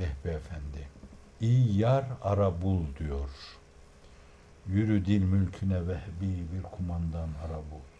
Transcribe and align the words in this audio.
Vehbi 0.00 0.28
Efendi. 0.28 0.88
İyi 1.40 1.78
yar 1.78 2.04
ara 2.22 2.62
bul 2.62 2.82
diyor. 2.98 3.30
Yürü 4.66 5.04
dil 5.06 5.22
mülküne 5.22 5.86
vehbi 5.88 6.46
bir 6.52 6.62
kumandan 6.62 7.28
ara 7.44 7.56
bul. 7.56 7.90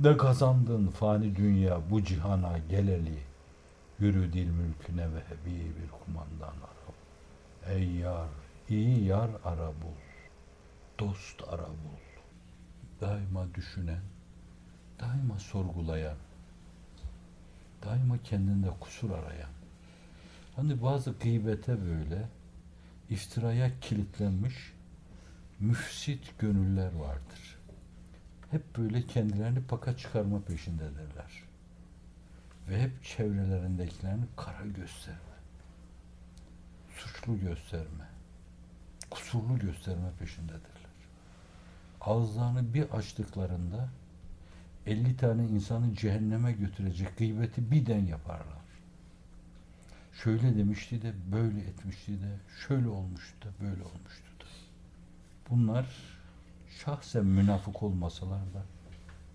De 0.00 0.16
kazandın 0.16 0.86
fani 0.86 1.36
dünya 1.36 1.90
bu 1.90 2.04
cihana 2.04 2.58
geleli. 2.58 3.18
Yürü 3.98 4.32
dil 4.32 4.50
mülküne 4.50 5.06
vehbi 5.06 5.72
bir 5.76 5.90
kumandan 6.04 6.46
ara 6.46 6.86
bul. 6.86 7.74
Ey 7.74 7.90
yar, 7.90 8.28
iyi 8.68 9.04
yar 9.04 9.30
ara 9.44 9.68
bul. 9.68 9.98
Dost 10.98 11.42
ara 11.48 11.68
bul. 11.68 12.04
Daima 13.00 13.54
düşünen, 13.54 14.02
daima 15.00 15.38
sorgulayan, 15.38 16.16
daima 17.84 18.18
kendinde 18.22 18.70
kusur 18.80 19.10
arayan. 19.10 19.53
Hani 20.56 20.82
bazı 20.82 21.10
gıybete 21.10 21.84
böyle 21.86 22.28
iftiraya 23.10 23.80
kilitlenmiş 23.80 24.72
müfsit 25.60 26.38
gönüller 26.38 26.92
vardır. 26.92 27.58
Hep 28.50 28.76
böyle 28.78 29.06
kendilerini 29.06 29.62
paka 29.62 29.96
çıkarma 29.96 30.40
peşindedirler. 30.40 31.42
Ve 32.68 32.82
hep 32.82 33.04
çevrelerindekilerini 33.04 34.24
kara 34.36 34.66
gösterme, 34.66 35.18
suçlu 36.96 37.40
gösterme, 37.40 38.08
kusurlu 39.10 39.58
gösterme 39.58 40.10
peşindedirler. 40.18 40.84
Ağızlarını 42.00 42.74
bir 42.74 42.90
açtıklarında 42.90 43.88
50 44.86 45.16
tane 45.16 45.44
insanı 45.44 45.94
cehenneme 45.94 46.52
götürecek 46.52 47.18
gıybeti 47.18 47.70
birden 47.70 48.06
yaparlar. 48.06 48.63
Şöyle 50.22 50.56
demişti 50.56 51.02
de 51.02 51.12
böyle 51.32 51.60
etmişti 51.60 52.12
de 52.12 52.36
şöyle 52.68 52.88
olmuştu 52.88 53.48
da 53.48 53.64
böyle 53.64 53.82
olmuştu 53.82 54.30
da. 54.40 54.44
Bunlar 55.50 55.86
şahsen 56.84 57.24
münafık 57.24 57.82
olmasalar 57.82 58.40
da 58.54 58.62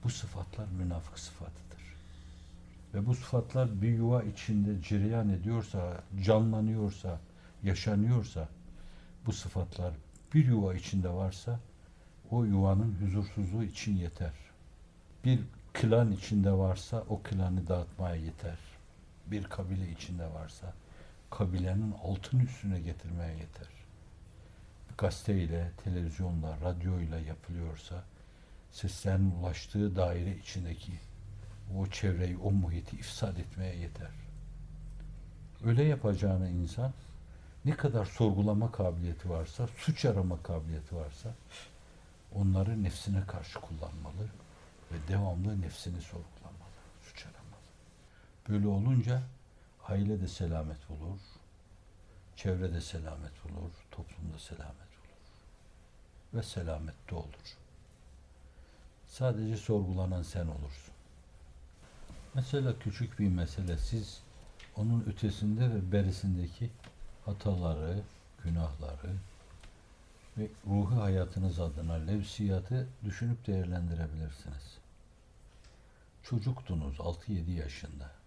bu 0.04 0.10
sıfatlar 0.10 0.68
münafık 0.68 1.20
sıfatıdır. 1.20 1.96
Ve 2.94 3.06
bu 3.06 3.16
sıfatlar 3.16 3.82
bir 3.82 3.90
yuva 3.90 4.24
içinde 4.24 4.82
cereyan 4.82 5.30
ediyorsa, 5.30 6.04
canlanıyorsa, 6.24 7.20
yaşanıyorsa 7.64 8.48
bu 9.26 9.34
sıfatlar 9.34 9.94
bir 10.34 10.46
yuva 10.46 10.76
içinde 10.76 11.10
varsa 11.10 11.60
o 12.32 12.44
yuvanın 12.44 12.96
huzursuzluğu 13.02 13.64
için 13.64 13.96
yeter. 13.96 14.34
Bir 15.26 15.40
klan 15.74 16.12
içinde 16.12 16.52
varsa 16.52 17.04
o 17.10 17.22
klanı 17.24 17.68
dağıtmaya 17.68 18.16
yeter. 18.16 18.69
Bir 19.32 19.44
kabile 19.44 19.92
içinde 19.92 20.34
varsa 20.34 20.74
kabilenin 21.30 21.96
altın 22.04 22.40
üstüne 22.40 22.80
getirmeye 22.80 23.38
yeter. 23.38 23.68
Gazeteyle, 24.98 25.72
televizyonla, 25.84 26.58
radyoyla 26.62 27.20
yapılıyorsa 27.20 28.04
seslerin 28.72 29.32
ulaştığı 29.32 29.96
daire 29.96 30.38
içindeki 30.38 30.92
o 31.78 31.88
çevreyi, 31.88 32.38
o 32.38 32.52
muhiti 32.52 32.96
ifsad 32.96 33.38
etmeye 33.38 33.76
yeter. 33.76 34.12
Öyle 35.66 35.84
yapacağını 35.84 36.50
insan 36.50 36.94
ne 37.66 37.72
kadar 37.72 38.06
sorgulama 38.06 38.72
kabiliyeti 38.72 39.30
varsa, 39.30 39.68
suç 39.78 40.06
arama 40.06 40.44
kabiliyeti 40.44 40.96
varsa 40.96 41.30
onları 42.36 42.84
nefsine 42.84 43.26
karşı 43.28 43.60
kullanmalı 43.60 44.30
ve 44.92 44.96
devamlı 45.08 45.62
nefsini 45.62 46.02
sorgulamalı. 46.02 46.39
Böyle 48.50 48.68
olunca 48.68 49.22
aile 49.88 50.22
de 50.22 50.28
selamet 50.28 50.90
bulur, 50.90 51.20
çevrede 52.36 52.82
selamet 52.82 53.32
bulur, 53.44 53.72
toplumda 53.92 54.40
selamet 54.40 54.76
bulur 54.76 55.10
ve 56.34 56.44
selamette 56.44 57.16
olur. 57.16 57.58
Sadece 59.08 59.58
sorgulanan 59.58 60.24
sen 60.24 60.48
olursun. 60.48 60.94
Mesela 62.34 62.80
küçük 62.80 63.20
bir 63.20 63.28
mesele 63.28 63.78
siz 63.78 64.22
onun 64.76 65.04
ötesinde 65.04 65.70
ve 65.70 65.92
berisindeki 65.92 66.70
hataları, 67.26 68.02
günahları 68.44 69.16
ve 70.38 70.48
ruhu 70.68 71.02
hayatınız 71.02 71.60
adına 71.60 71.94
levsiyatı 71.94 72.88
düşünüp 73.04 73.48
değerlendirebilirsiniz. 73.48 74.78
Çocuktunuz 76.24 76.98
6-7 76.98 77.52
yaşında. 77.52 78.19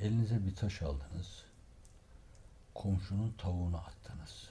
Elinize 0.00 0.46
bir 0.46 0.54
taş 0.54 0.82
aldınız. 0.82 1.44
Komşunun 2.74 3.34
tavuğunu 3.38 3.76
attınız. 3.76 4.48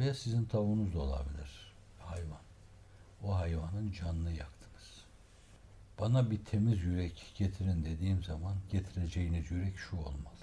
Veya 0.00 0.14
sizin 0.14 0.44
tavuğunuz 0.44 0.94
da 0.94 0.98
olabilir. 0.98 1.74
Hayvan. 1.98 2.40
O 3.22 3.36
hayvanın 3.36 3.92
canını 3.92 4.30
yaktınız. 4.30 5.04
Bana 6.00 6.30
bir 6.30 6.44
temiz 6.44 6.82
yürek 6.82 7.32
getirin 7.38 7.84
dediğim 7.84 8.24
zaman 8.24 8.54
getireceğiniz 8.70 9.50
yürek 9.50 9.78
şu 9.78 9.96
olmalı. 9.96 10.42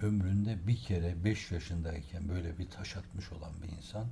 Ömründe 0.00 0.66
bir 0.66 0.76
kere 0.76 1.24
5 1.24 1.50
yaşındayken 1.50 2.28
böyle 2.28 2.58
bir 2.58 2.70
taş 2.70 2.96
atmış 2.96 3.32
olan 3.32 3.52
bir 3.62 3.76
insan 3.76 4.06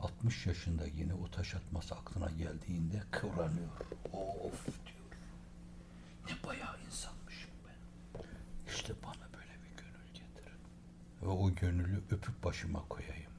60 0.00 0.46
yaşında 0.46 0.86
yine 0.86 1.14
o 1.14 1.30
taş 1.30 1.54
atması 1.54 1.94
aklına 1.94 2.30
geldiğinde 2.30 3.02
kıvranıyor. 3.10 3.70
Of 4.12 4.66
diyor. 4.66 5.00
Ne 6.28 6.48
bayağı 6.48 6.76
insanmışım 6.86 7.50
ben. 7.66 8.22
İşte 8.68 8.92
bana 9.02 9.32
böyle 9.32 9.54
bir 9.62 9.76
gönül 9.82 10.06
getirin. 10.14 10.58
Ve 11.22 11.26
o 11.26 11.49
gönüllü 11.60 12.02
öpüp 12.10 12.44
başıma 12.44 12.88
koyayım. 12.88 13.32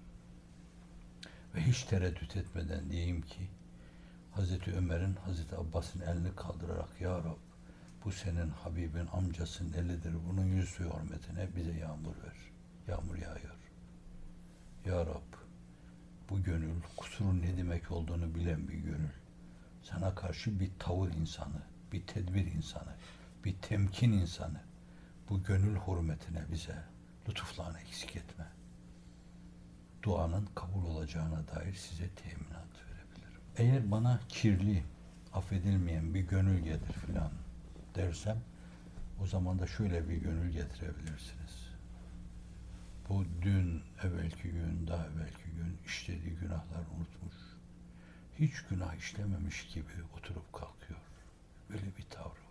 Ve 1.55 1.61
hiç 1.61 1.83
tereddüt 1.83 2.37
etmeden 2.37 2.89
diyeyim 2.89 3.21
ki 3.21 3.49
Hazreti 4.31 4.71
Ömer'in 4.71 5.15
Hazreti 5.15 5.55
Abbas'ın 5.55 6.01
elini 6.01 6.35
kaldırarak 6.35 7.01
Ya 7.01 7.17
Rab 7.17 7.37
bu 8.05 8.11
senin 8.11 8.49
Habibin 8.49 9.07
amcasının 9.13 9.73
elidir. 9.73 10.13
Bunun 10.29 10.45
yüz 10.45 10.69
suyu 10.69 10.89
hürmetine 10.89 11.55
bize 11.55 11.71
yağmur 11.71 12.15
ver. 12.23 12.37
Yağmur 12.87 13.15
yağıyor. 13.15 13.55
Ya 14.85 15.05
Rab 15.05 15.33
bu 16.29 16.43
gönül 16.43 16.81
kusurun 16.97 17.41
ne 17.41 17.57
demek 17.57 17.91
olduğunu 17.91 18.35
bilen 18.35 18.67
bir 18.67 18.77
gönül. 18.77 19.13
Sana 19.83 20.15
karşı 20.15 20.59
bir 20.59 20.71
tavır 20.79 21.13
insanı, 21.13 21.61
bir 21.91 22.07
tedbir 22.07 22.45
insanı, 22.45 22.95
bir 23.45 23.55
temkin 23.61 24.11
insanı. 24.11 24.61
Bu 25.29 25.43
gönül 25.43 25.75
hürmetine 25.75 26.45
bize 26.51 26.90
lütuflarını 27.29 27.79
eksik 27.79 28.15
etme. 28.15 28.47
Duanın 30.03 30.49
kabul 30.55 30.85
olacağına 30.85 31.47
dair 31.47 31.73
size 31.73 32.09
teminat 32.09 32.75
verebilirim. 32.85 33.41
Eğer 33.57 33.91
bana 33.91 34.19
kirli, 34.29 34.83
affedilmeyen 35.33 36.13
bir 36.13 36.21
gönül 36.21 36.59
getir 36.59 36.93
filan 36.93 37.31
dersem 37.95 38.37
o 39.21 39.25
zaman 39.25 39.59
da 39.59 39.67
şöyle 39.67 40.09
bir 40.09 40.17
gönül 40.17 40.51
getirebilirsiniz. 40.51 41.71
Bu 43.09 43.25
dün, 43.41 43.83
evvelki 44.03 44.49
gün, 44.49 44.87
daha 44.87 45.05
evvelki 45.05 45.51
gün 45.57 45.77
işlediği 45.85 46.35
günahlar 46.35 46.83
unutmuş. 46.97 47.35
Hiç 48.39 48.61
günah 48.69 48.95
işlememiş 48.95 49.67
gibi 49.67 49.93
oturup 50.17 50.53
kalkıyor. 50.53 50.99
Böyle 51.69 51.97
bir 51.97 52.03
tavrı. 52.09 52.50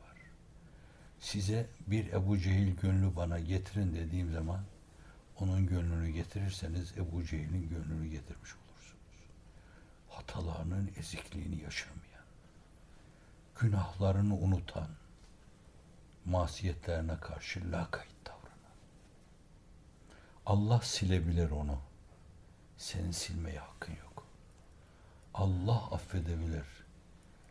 Size 1.20 1.66
bir 1.86 2.12
Ebu 2.12 2.38
Cehil 2.38 2.76
gönlü 2.76 3.16
bana 3.16 3.41
getirin 3.41 3.94
dediğim 3.94 4.32
zaman 4.32 4.60
onun 5.41 5.66
gönlünü 5.66 6.10
getirirseniz 6.10 6.92
Ebu 6.97 7.25
Cehil'in 7.25 7.69
gönlünü 7.69 8.08
getirmiş 8.08 8.50
olursunuz. 8.54 8.94
Hatalarının 10.09 10.91
ezikliğini 10.97 11.62
yaşamayan, 11.62 12.25
günahlarını 13.60 14.34
unutan, 14.34 14.88
masiyetlerine 16.25 17.20
karşı 17.20 17.72
lakayt 17.72 18.26
davranan. 18.26 18.77
Allah 20.47 20.80
silebilir 20.80 21.50
onu. 21.50 21.78
Senin 22.77 23.10
silmeye 23.10 23.59
hakkın 23.59 23.92
yok. 23.92 24.27
Allah 25.34 25.92
affedebilir. 25.92 26.66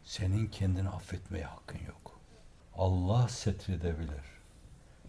Senin 0.03 0.47
kendini 0.47 0.89
affetmeye 0.89 1.45
hakkın 1.45 1.79
yok. 1.87 2.18
Allah 2.75 3.27
setredebilir. 3.27 4.39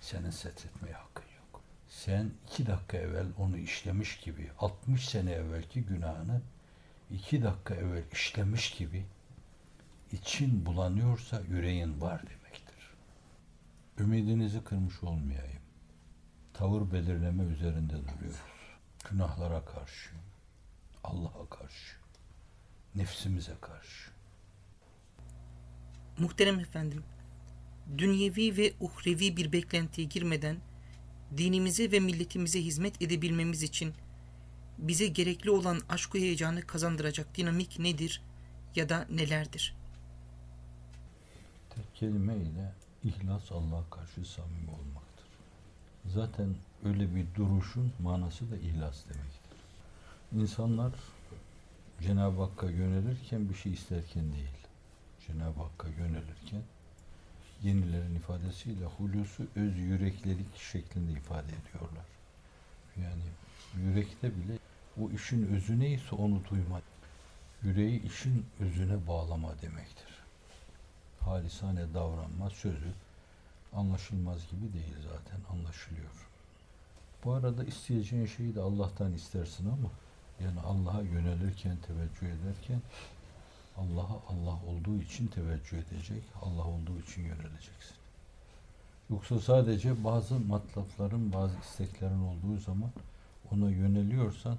Senin 0.00 0.30
setretmeye 0.30 0.94
hakkın 0.94 1.24
yok. 1.24 1.62
Sen 1.88 2.30
iki 2.46 2.66
dakika 2.66 2.96
evvel 2.96 3.26
onu 3.38 3.58
işlemiş 3.58 4.20
gibi, 4.20 4.50
60 4.58 5.08
sene 5.08 5.32
evvelki 5.32 5.82
günahını 5.82 6.40
iki 7.10 7.42
dakika 7.42 7.74
evvel 7.74 8.04
işlemiş 8.12 8.70
gibi 8.70 9.06
için 10.12 10.66
bulanıyorsa 10.66 11.40
yüreğin 11.40 12.00
var 12.00 12.22
demektir. 12.22 12.90
Ümidinizi 13.98 14.64
kırmış 14.64 15.02
olmayayım. 15.02 15.62
Tavır 16.54 16.92
belirleme 16.92 17.42
üzerinde 17.42 17.92
duruyoruz. 17.96 18.40
Günahlara 19.10 19.64
karşı, 19.64 20.10
Allah'a 21.04 21.48
karşı, 21.50 21.96
nefsimize 22.94 23.54
karşı. 23.60 24.10
Muhterem 26.18 26.60
efendim, 26.60 27.04
dünyevi 27.98 28.56
ve 28.56 28.72
uhrevi 28.80 29.36
bir 29.36 29.52
beklentiye 29.52 30.06
girmeden 30.06 30.56
dinimize 31.36 31.92
ve 31.92 32.00
milletimize 32.00 32.64
hizmet 32.64 33.02
edebilmemiz 33.02 33.62
için 33.62 33.94
bize 34.78 35.06
gerekli 35.06 35.50
olan 35.50 35.80
aşk 35.88 36.14
heyecanı 36.14 36.62
kazandıracak 36.62 37.36
dinamik 37.36 37.78
nedir 37.78 38.22
ya 38.76 38.88
da 38.88 39.06
nelerdir? 39.10 39.76
Tek 41.70 41.94
kelime 41.94 42.36
ile 42.36 42.72
ihlas 43.04 43.52
Allah'a 43.52 43.90
karşı 43.90 44.24
samimi 44.24 44.70
olmaktır. 44.70 45.26
Zaten 46.06 46.54
öyle 46.84 47.14
bir 47.14 47.34
duruşun 47.34 47.92
manası 47.98 48.50
da 48.50 48.56
ihlas 48.56 49.04
demektir. 49.04 49.58
İnsanlar 50.32 50.92
Cenab-ı 52.00 52.42
Hakk'a 52.42 52.70
yönelirken 52.70 53.48
bir 53.48 53.54
şey 53.54 53.72
isterken 53.72 54.32
değil. 54.32 54.56
Cenab-ı 55.26 55.60
Hakk'a 55.60 55.88
yönelirken 55.88 56.62
yenilerin 57.62 58.14
ifadesiyle 58.14 58.84
hulusu 58.84 59.46
öz 59.56 59.78
yüreklilik 59.78 60.56
şeklinde 60.56 61.12
ifade 61.12 61.46
ediyorlar. 61.46 62.04
Yani 62.96 63.22
yürekte 63.76 64.36
bile 64.36 64.58
o 65.00 65.10
işin 65.10 65.46
özü 65.46 65.80
neyse 65.80 66.14
onu 66.14 66.40
duyma. 66.50 66.80
Yüreği 67.62 68.02
işin 68.02 68.46
özüne 68.60 69.06
bağlama 69.06 69.62
demektir. 69.62 70.08
Halisane 71.20 71.94
davranma 71.94 72.50
sözü 72.50 72.92
anlaşılmaz 73.72 74.38
gibi 74.50 74.72
değil 74.72 74.94
zaten 75.12 75.40
anlaşılıyor. 75.52 76.28
Bu 77.24 77.32
arada 77.32 77.64
isteyeceğin 77.64 78.26
şeyi 78.26 78.54
de 78.54 78.60
Allah'tan 78.60 79.12
istersin 79.12 79.66
ama 79.66 79.90
yani 80.44 80.60
Allah'a 80.60 81.02
yönelirken, 81.02 81.76
teveccüh 81.76 82.26
ederken 82.26 82.80
Allah'a 83.80 84.22
Allah 84.28 84.58
olduğu 84.66 85.02
için 85.02 85.26
teveccüh 85.26 85.78
edecek, 85.78 86.22
Allah 86.42 86.64
olduğu 86.64 86.98
için 86.98 87.22
yöneleceksin. 87.22 87.96
Yoksa 89.10 89.40
sadece 89.40 90.04
bazı 90.04 90.40
matlafların, 90.40 91.32
bazı 91.32 91.54
isteklerin 91.58 92.20
olduğu 92.20 92.58
zaman 92.58 92.90
ona 93.52 93.70
yöneliyorsan 93.70 94.58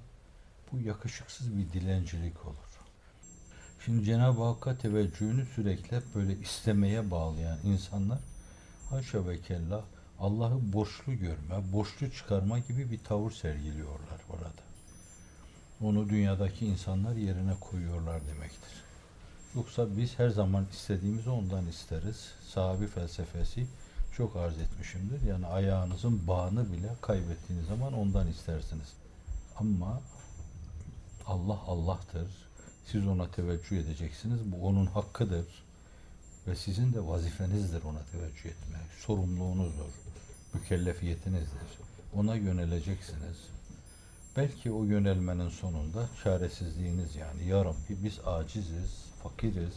bu 0.71 0.79
yakışıksız 0.79 1.57
bir 1.57 1.73
dilencilik 1.73 2.45
olur. 2.45 2.71
Şimdi 3.85 4.06
Cenab-ı 4.06 4.44
Hakk'a 4.44 4.77
teveccühünü 4.77 5.45
sürekli 5.45 6.01
böyle 6.15 6.39
istemeye 6.39 7.12
bağlayan 7.12 7.57
insanlar 7.63 8.19
haşa 8.89 9.27
ve 9.27 9.41
kella 9.41 9.83
Allah'ı 10.19 10.74
borçlu 10.74 11.13
görme, 11.13 11.74
borçlu 11.74 12.12
çıkarma 12.12 12.59
gibi 12.59 12.91
bir 12.91 13.00
tavır 13.00 13.31
sergiliyorlar 13.31 14.21
orada. 14.29 14.63
Onu 15.81 16.09
dünyadaki 16.09 16.65
insanlar 16.65 17.15
yerine 17.15 17.53
koyuyorlar 17.59 18.21
demektir. 18.27 18.90
Yoksa 19.56 19.98
biz 19.98 20.19
her 20.19 20.30
zaman 20.30 20.65
istediğimizi 20.71 21.30
ondan 21.30 21.68
isteriz. 21.68 22.31
Sahabi 22.53 22.88
felsefesi 22.88 23.68
çok 24.18 24.36
arz 24.36 24.59
etmişimdir. 24.59 25.21
Yani 25.21 25.45
ayağınızın 25.45 26.27
bağını 26.27 26.71
bile 26.74 26.89
kaybettiğiniz 27.01 27.68
zaman 27.68 27.94
ondan 27.94 28.27
istersiniz. 28.27 28.94
Ama 29.56 30.01
Allah 31.27 31.59
Allah'tır. 31.68 32.27
Siz 32.86 33.07
ona 33.07 33.31
teveccüh 33.31 33.77
edeceksiniz. 33.77 34.39
Bu 34.45 34.68
onun 34.68 34.86
hakkıdır. 34.86 35.45
Ve 36.48 36.56
sizin 36.56 36.94
de 36.94 37.07
vazifenizdir 37.07 37.83
ona 37.83 38.03
teveccüh 38.12 38.45
etmek. 38.45 38.81
Sorumluluğunuzdur. 39.00 39.92
Mükellefiyetinizdir. 40.53 41.80
Ona 42.13 42.36
yöneleceksiniz. 42.36 43.38
Belki 44.37 44.71
o 44.71 44.83
yönelmenin 44.83 45.49
sonunda 45.49 46.09
çaresizliğiniz 46.23 47.15
yani 47.15 47.47
ya 47.47 47.65
Rabbi 47.65 48.03
biz 48.03 48.19
aciziz, 48.25 49.05
fakiriz. 49.23 49.73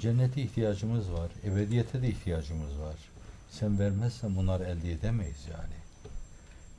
Cennete 0.00 0.42
ihtiyacımız 0.42 1.12
var, 1.12 1.30
ebediyete 1.44 2.02
de 2.02 2.08
ihtiyacımız 2.08 2.78
var. 2.78 2.96
Sen 3.50 3.78
vermezsen 3.78 4.36
bunları 4.36 4.64
elde 4.64 4.92
edemeyiz 4.92 5.46
yani. 5.50 5.74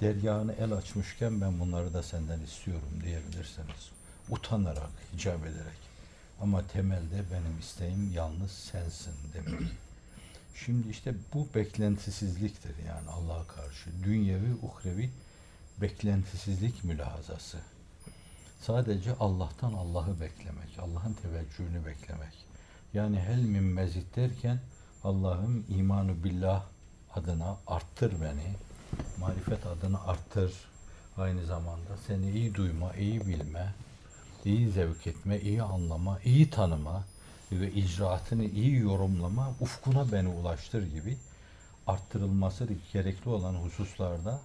Dergahını 0.02 0.54
el 0.54 0.74
açmışken 0.74 1.42
ben 1.42 1.60
bunları 1.60 1.94
da 1.94 2.04
senden 2.04 2.40
istiyorum 2.40 3.02
diyebilirsiniz. 3.04 3.92
Utanarak, 4.30 4.92
icap 5.16 5.46
ederek. 5.46 5.86
Ama 6.42 6.68
temelde 6.68 7.24
benim 7.32 7.60
isteğim 7.60 8.12
yalnız 8.14 8.52
sensin 8.52 9.14
demek. 9.34 9.70
Şimdi 10.56 10.90
işte 10.90 11.14
bu 11.34 11.48
beklentisizliktir 11.56 12.76
yani 12.88 13.10
Allah'a 13.10 13.48
karşı. 13.48 13.90
Dünyevi, 14.04 14.54
uhrevi 14.62 15.10
beklentisizlik 15.82 16.84
mülahazası. 16.84 17.58
Sadece 18.62 19.16
Allah'tan 19.20 19.74
Allah'ı 19.74 20.20
beklemek, 20.20 20.80
Allah'ın 20.80 21.14
teveccühünü 21.14 21.86
beklemek. 21.86 22.46
Yani 22.94 23.20
hel 23.20 23.42
min 23.42 23.64
mezit 23.64 24.16
derken 24.16 24.60
Allah'ım 25.04 25.66
imanu 25.70 26.24
billah 26.24 26.64
adına 27.16 27.58
arttır 27.68 28.22
beni, 28.22 28.56
marifet 29.20 29.66
adına 29.66 30.02
arttır. 30.02 30.54
Aynı 31.18 31.46
zamanda 31.46 31.98
seni 32.08 32.32
iyi 32.32 32.56
duyma, 32.56 32.94
iyi 32.94 33.28
bilme, 33.28 33.74
iyi 34.46 34.72
zevk 34.72 35.08
etme, 35.08 35.40
iyi 35.40 35.64
anlama, 35.64 36.20
iyi 36.24 36.50
tanıma 36.50 37.04
ve 37.52 37.72
icraatını 37.72 38.46
iyi 38.46 38.76
yorumlama, 38.76 39.50
ufkuna 39.60 40.12
beni 40.12 40.28
ulaştır 40.28 40.92
gibi 40.94 41.18
arttırılması 41.88 42.68
gerekli 42.94 43.30
olan 43.30 43.54
hususlarda 43.54 44.42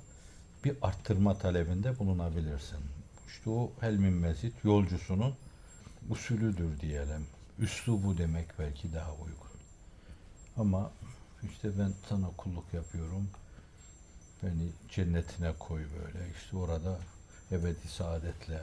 bir 0.65 0.77
arttırma 0.83 1.39
talebinde 1.39 1.99
bulunabilirsin. 1.99 2.79
İşte 3.29 3.51
o 3.51 3.73
helmin 3.81 4.13
mezit 4.13 4.65
yolcusunun 4.65 5.35
usulüdür 6.11 6.81
diyelim. 6.81 7.27
Üslubu 7.59 8.19
demek 8.19 8.59
belki 8.59 8.93
daha 8.93 9.13
uygun. 9.13 9.51
Ama 10.57 10.91
işte 11.53 11.79
ben 11.79 11.93
sana 12.09 12.31
kulluk 12.37 12.75
yapıyorum. 12.75 13.29
Beni 14.43 14.69
cennetine 14.89 15.53
koy 15.59 15.81
böyle. 15.81 16.31
İşte 16.37 16.57
orada 16.57 16.99
ebedi 17.53 17.89
saadetle 17.89 18.61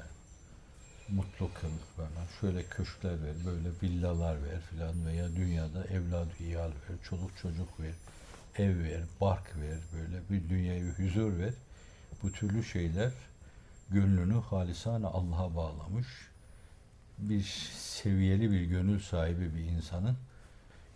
mutlu 1.10 1.50
kıl 1.54 1.70
bana. 1.98 2.28
Şöyle 2.42 2.64
köşkler 2.64 3.24
ver, 3.24 3.36
böyle 3.46 3.70
villalar 3.84 4.44
ver 4.44 4.62
filan 4.62 5.06
veya 5.06 5.36
dünyada 5.36 5.86
evladı 5.86 6.34
iyal 6.40 6.70
ver, 6.70 6.98
çoluk 7.10 7.38
çocuk 7.38 7.80
ver, 7.80 7.94
ev 8.56 8.84
ver, 8.84 9.02
bark 9.22 9.56
ver, 9.58 9.80
böyle 9.94 10.22
bir 10.30 10.50
dünyayı 10.50 10.94
huzur 10.94 11.38
ver. 11.38 11.54
Bu 12.24 12.32
türlü 12.32 12.64
şeyler 12.64 13.12
gönlünü 13.90 14.42
halisane 14.42 15.08
Allah'a 15.08 15.56
bağlamış 15.56 16.08
bir 17.18 17.44
seviyeli 17.74 18.52
bir 18.52 18.62
gönül 18.62 19.00
sahibi 19.00 19.56
bir 19.56 19.64
insanın 19.64 20.18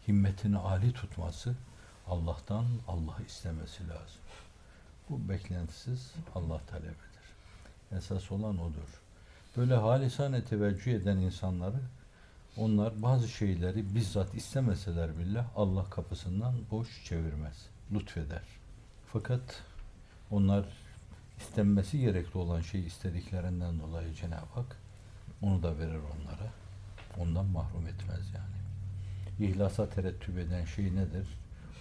himmetini 0.08 0.58
âli 0.58 0.94
tutması 0.94 1.56
Allah'tan 2.08 2.66
Allah'ı 2.88 3.24
istemesi 3.28 3.88
lazım. 3.88 4.22
Bu 5.10 5.30
beklentisiz 5.30 6.14
Allah 6.36 6.62
talebidir. 6.68 6.96
Esas 7.98 8.32
olan 8.32 8.60
odur. 8.60 9.02
Böyle 9.58 9.76
halisane 9.76 10.44
teveccüh 10.44 10.94
eden 10.94 11.18
insanları 11.18 11.80
onlar 12.58 13.02
bazı 13.02 13.28
şeyleri 13.28 13.96
bizzat 13.96 14.36
istemeseler 14.36 15.18
bile 15.18 15.46
Allah 15.56 15.90
kapısından 15.90 16.54
boş 16.72 17.06
çevirmez. 17.06 17.66
Lütfeder. 17.92 18.44
Fakat 19.08 19.64
onlar 20.32 20.66
istenmesi 21.42 22.00
gerekli 22.00 22.38
olan 22.38 22.62
şeyi 22.62 22.86
istediklerinden 22.86 23.80
dolayı 23.80 24.14
Cenab-ı 24.14 24.54
Hak 24.54 24.78
onu 25.42 25.64
da 25.64 25.78
verir 25.78 26.00
onlara. 26.00 26.52
Ondan 27.18 27.46
mahrum 27.46 27.88
etmez 27.88 28.32
yani. 28.36 28.62
İhlasa 29.50 29.90
terettüp 29.90 30.38
eden 30.38 30.66
şey 30.66 30.96
nedir? 30.96 31.28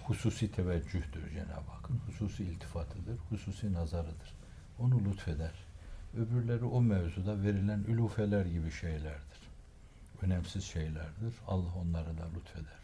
Hususi 0.05 0.52
teveccühtür 0.52 1.31
Cenab-ı 1.31 1.71
Hakk'ın. 1.71 2.00
Hususi 2.07 2.45
iltifatıdır, 2.45 3.19
hususi 3.31 3.73
nazarıdır. 3.73 4.35
Onu 4.79 5.05
lütfeder. 5.05 5.55
Öbürleri 6.17 6.64
o 6.64 6.81
mevzuda 6.81 7.43
verilen 7.43 7.85
ülufeler 7.88 8.47
gibi 8.47 8.71
şeylerdir. 8.71 9.40
Önemsiz 10.23 10.64
şeylerdir. 10.64 11.35
Allah 11.47 11.75
onları 11.83 12.19
da 12.19 12.25
lütfeder. 12.37 12.81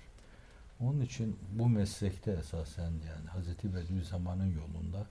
Onun 0.80 1.00
için 1.00 1.38
bu 1.52 1.68
meslekte 1.68 2.30
esasen 2.30 2.90
yani 2.90 3.44
Hz. 3.44 3.74
Bediüzzaman'ın 3.74 4.54
yolunda 4.54 5.06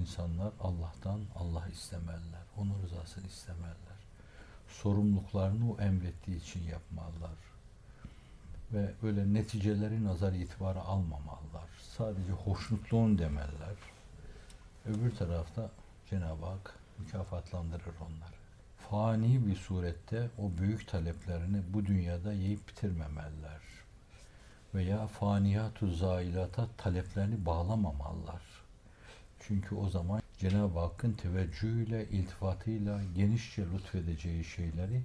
insanlar 0.00 0.52
Allah'tan 0.60 1.20
Allah 1.36 1.68
istemeliler. 1.72 2.42
Onun 2.56 2.82
rızasını 2.82 3.26
istemeliler. 3.26 3.96
Sorumluluklarını 4.68 5.72
o 5.72 5.80
emrettiği 5.80 6.36
için 6.36 6.62
yapmalılar. 6.62 7.36
Ve 8.72 8.94
böyle 9.02 9.34
neticeleri 9.34 10.04
nazar 10.04 10.32
itibarı 10.32 10.80
almamalılar. 10.80 11.68
Sadece 11.96 12.32
hoşnutluğun 12.32 13.18
demeliler. 13.18 13.76
Öbür 14.86 15.16
tarafta 15.16 15.70
Cenab-ı 16.10 16.46
Hak 16.46 16.74
mükafatlandırır 16.98 17.94
onları. 18.00 18.36
Fani 18.90 19.46
bir 19.46 19.56
surette 19.56 20.30
o 20.38 20.58
büyük 20.58 20.88
taleplerini 20.88 21.62
bu 21.74 21.86
dünyada 21.86 22.32
yiyip 22.32 22.68
bitirmemeliler. 22.68 23.60
Veya 24.74 25.06
faniyatu 25.06 25.90
zailata 25.90 26.68
taleplerini 26.76 27.46
bağlamamalılar 27.46 28.55
çünkü 29.48 29.74
o 29.74 29.88
zaman 29.88 30.22
Cenab-ı 30.38 30.78
Hakk'ın 30.78 31.12
teveccühüyle, 31.12 32.08
iltifatıyla 32.08 33.00
genişçe 33.16 33.62
lütfedeceği 33.62 34.44
şeyleri 34.44 35.02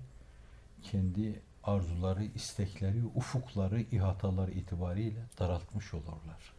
kendi 0.84 1.40
arzuları, 1.64 2.24
istekleri, 2.24 3.06
ufukları, 3.16 3.82
ihataları 3.82 4.52
itibariyle 4.52 5.20
daraltmış 5.40 5.94
olurlar. 5.94 6.54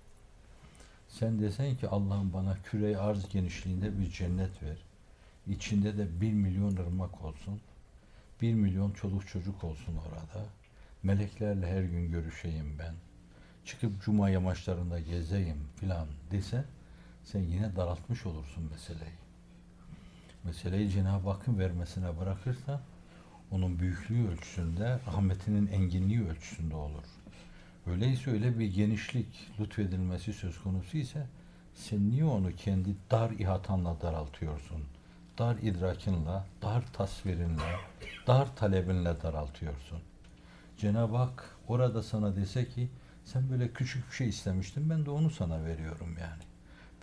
Sen 1.08 1.40
desen 1.40 1.76
ki 1.76 1.88
Allah'ım 1.88 2.32
bana 2.32 2.56
küre 2.64 2.98
arz 2.98 3.28
genişliğinde 3.28 3.98
bir 3.98 4.10
cennet 4.10 4.62
ver. 4.62 4.76
İçinde 5.46 5.98
de 5.98 6.20
bir 6.20 6.32
milyon 6.32 6.76
ırmak 6.76 7.24
olsun. 7.24 7.60
Bir 8.42 8.54
milyon 8.54 8.90
çoluk 8.90 9.28
çocuk 9.28 9.64
olsun 9.64 9.96
orada. 9.96 10.46
Meleklerle 11.02 11.66
her 11.66 11.82
gün 11.82 12.10
görüşeyim 12.10 12.78
ben. 12.78 12.94
Çıkıp 13.64 14.02
cuma 14.02 14.30
yamaçlarında 14.30 15.00
gezeyim 15.00 15.58
filan 15.80 16.06
dese 16.30 16.64
sen 17.24 17.40
yine 17.40 17.76
daraltmış 17.76 18.26
olursun 18.26 18.64
meseleyi. 18.70 19.16
Meseleyi 20.44 20.90
Cenab-ı 20.90 21.30
Hakk'ın 21.30 21.58
vermesine 21.58 22.20
bırakırsan 22.20 22.80
onun 23.50 23.78
büyüklüğü 23.78 24.28
ölçüsünde, 24.28 24.98
rahmetinin 25.06 25.66
enginliği 25.66 26.28
ölçüsünde 26.28 26.74
olur. 26.74 27.04
Öyleyse 27.86 28.30
öyle 28.30 28.58
bir 28.58 28.74
genişlik 28.74 29.50
lütfedilmesi 29.60 30.32
söz 30.32 30.62
konusu 30.62 30.98
ise 30.98 31.26
sen 31.74 32.10
niye 32.10 32.24
onu 32.24 32.52
kendi 32.56 32.96
dar 33.10 33.30
ihatanla 33.30 34.00
daraltıyorsun? 34.00 34.82
Dar 35.38 35.56
idrakinle, 35.56 36.42
dar 36.62 36.92
tasvirinle, 36.92 37.76
dar 38.26 38.56
talebinle 38.56 39.22
daraltıyorsun. 39.22 39.98
Cenab-ı 40.78 41.16
Hak 41.16 41.56
orada 41.68 42.02
sana 42.02 42.36
dese 42.36 42.68
ki 42.68 42.88
sen 43.24 43.50
böyle 43.50 43.72
küçük 43.72 44.10
bir 44.10 44.16
şey 44.16 44.28
istemiştin 44.28 44.90
ben 44.90 45.06
de 45.06 45.10
onu 45.10 45.30
sana 45.30 45.64
veriyorum 45.64 46.16
yani. 46.20 46.51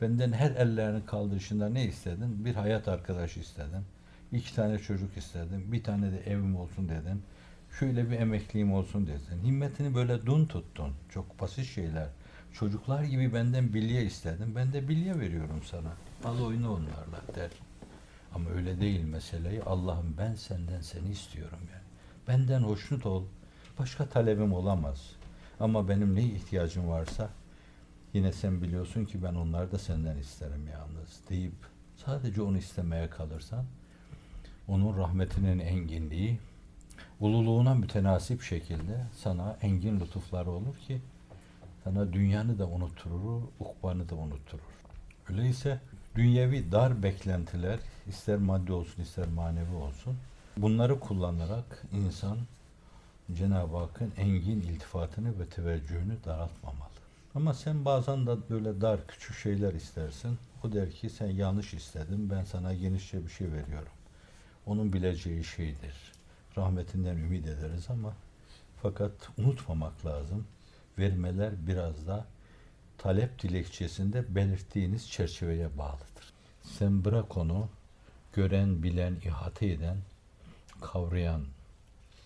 Benden 0.02 0.32
her 0.32 0.52
ellerini 0.52 1.06
kaldırışında 1.06 1.70
ne 1.70 1.86
istedin? 1.86 2.46
Bir 2.46 2.56
hayat 2.56 2.88
arkadaşı 2.88 3.40
istedin. 3.40 3.84
İki 4.32 4.56
tane 4.56 4.80
çocuk 4.80 5.18
istedin. 5.18 5.72
Bir 5.72 5.84
tane 5.84 6.12
de 6.12 6.20
evim 6.20 6.56
olsun 6.56 6.90
dedin. 6.90 7.24
Şöyle 7.80 8.12
bir 8.12 8.20
emekliliğim 8.20 8.74
olsun 8.74 9.08
dedin. 9.08 9.44
Himmetini 9.44 9.96
böyle 9.96 10.26
dun 10.26 10.46
tuttun. 10.46 10.94
Çok 11.10 11.42
basit 11.42 11.66
şeyler. 11.66 12.08
Çocuklar 12.54 13.04
gibi 13.04 13.34
benden 13.34 13.74
bilye 13.74 14.06
istedin. 14.06 14.56
Ben 14.56 14.74
de 14.74 14.88
bilye 14.88 15.20
veriyorum 15.20 15.62
sana. 15.66 15.94
Al 16.24 16.46
oyunu 16.46 16.70
onlarla 16.72 17.22
der. 17.36 17.52
Ama 18.36 18.50
öyle 18.50 18.82
değil 18.82 19.04
meseleyi. 19.04 19.64
Allah'ım 19.64 20.16
ben 20.18 20.36
senden 20.36 20.82
seni 20.82 21.10
istiyorum 21.10 21.60
yani. 21.74 21.84
Benden 22.28 22.62
hoşnut 22.62 23.06
ol. 23.06 23.24
Başka 23.80 24.10
talebim 24.10 24.54
olamaz. 24.54 25.12
Ama 25.60 25.90
benim 25.90 26.16
ne 26.16 26.24
ihtiyacım 26.24 26.90
varsa 26.90 27.30
yine 28.14 28.34
sen 28.34 28.62
biliyorsun 28.62 29.06
ki 29.06 29.24
ben 29.24 29.36
onları 29.36 29.72
da 29.72 29.78
senden 29.78 30.18
isterim 30.18 30.68
yalnız 30.74 31.20
deyip 31.30 31.54
sadece 32.06 32.42
onu 32.42 32.58
istemeye 32.58 33.10
kalırsan 33.10 33.66
onun 34.68 34.98
rahmetinin 34.98 35.60
enginliği 35.60 36.40
ululuğuna 37.20 37.76
mütenasip 37.76 38.42
şekilde 38.42 39.06
sana 39.24 39.58
engin 39.62 40.00
lütufları 40.00 40.52
olur 40.52 40.76
ki 40.88 41.02
sana 41.84 42.14
dünyanı 42.14 42.60
da 42.60 42.68
unutturur, 42.68 43.42
ukbanı 43.60 44.10
da 44.10 44.16
unutturur. 44.16 44.64
Öyleyse 45.30 45.80
dünyevi 46.16 46.72
dar 46.72 47.04
beklentiler 47.04 47.80
ister 48.08 48.38
maddi 48.38 48.72
olsun 48.72 49.02
ister 49.02 49.28
manevi 49.28 49.76
olsun 49.76 50.18
bunları 50.58 51.00
kullanarak 51.00 51.84
insan 51.94 52.38
Cenab-ı 53.34 53.78
Hakk'ın 53.78 54.14
engin 54.18 54.62
iltifatını 54.62 55.40
ve 55.40 55.46
teveccühünü 55.46 56.18
daraltmamalı. 56.26 56.89
Ama 57.36 57.54
sen 57.54 57.86
bazen 57.86 58.28
de 58.28 58.36
böyle 58.50 58.82
dar 58.82 59.08
küçük 59.08 59.36
şeyler 59.36 59.74
istersin. 59.74 60.38
O 60.64 60.72
der 60.72 60.92
ki 60.92 61.10
sen 61.10 61.28
yanlış 61.28 61.74
istedin 61.74 62.30
ben 62.30 62.44
sana 62.44 62.74
genişçe 62.74 63.26
bir 63.26 63.32
şey 63.32 63.52
veriyorum. 63.52 63.92
Onun 64.66 64.94
bileceği 64.94 65.44
şeydir. 65.44 66.12
Rahmetinden 66.58 67.18
ümit 67.18 67.48
ederiz 67.48 67.88
ama 67.90 68.14
fakat 68.82 69.12
unutmamak 69.38 70.06
lazım. 70.06 70.48
Vermeler 70.98 71.68
biraz 71.68 72.08
da 72.08 72.26
talep 72.98 73.42
dilekçesinde 73.42 74.36
belirttiğiniz 74.36 75.10
çerçeveye 75.10 75.78
bağlıdır. 75.78 76.34
Sen 76.64 77.06
bırak 77.06 77.38
onu 77.38 77.68
gören, 78.34 78.84
bilen, 78.84 79.16
ihate 79.26 79.68
eden, 79.68 79.98
kavrayan 80.82 81.46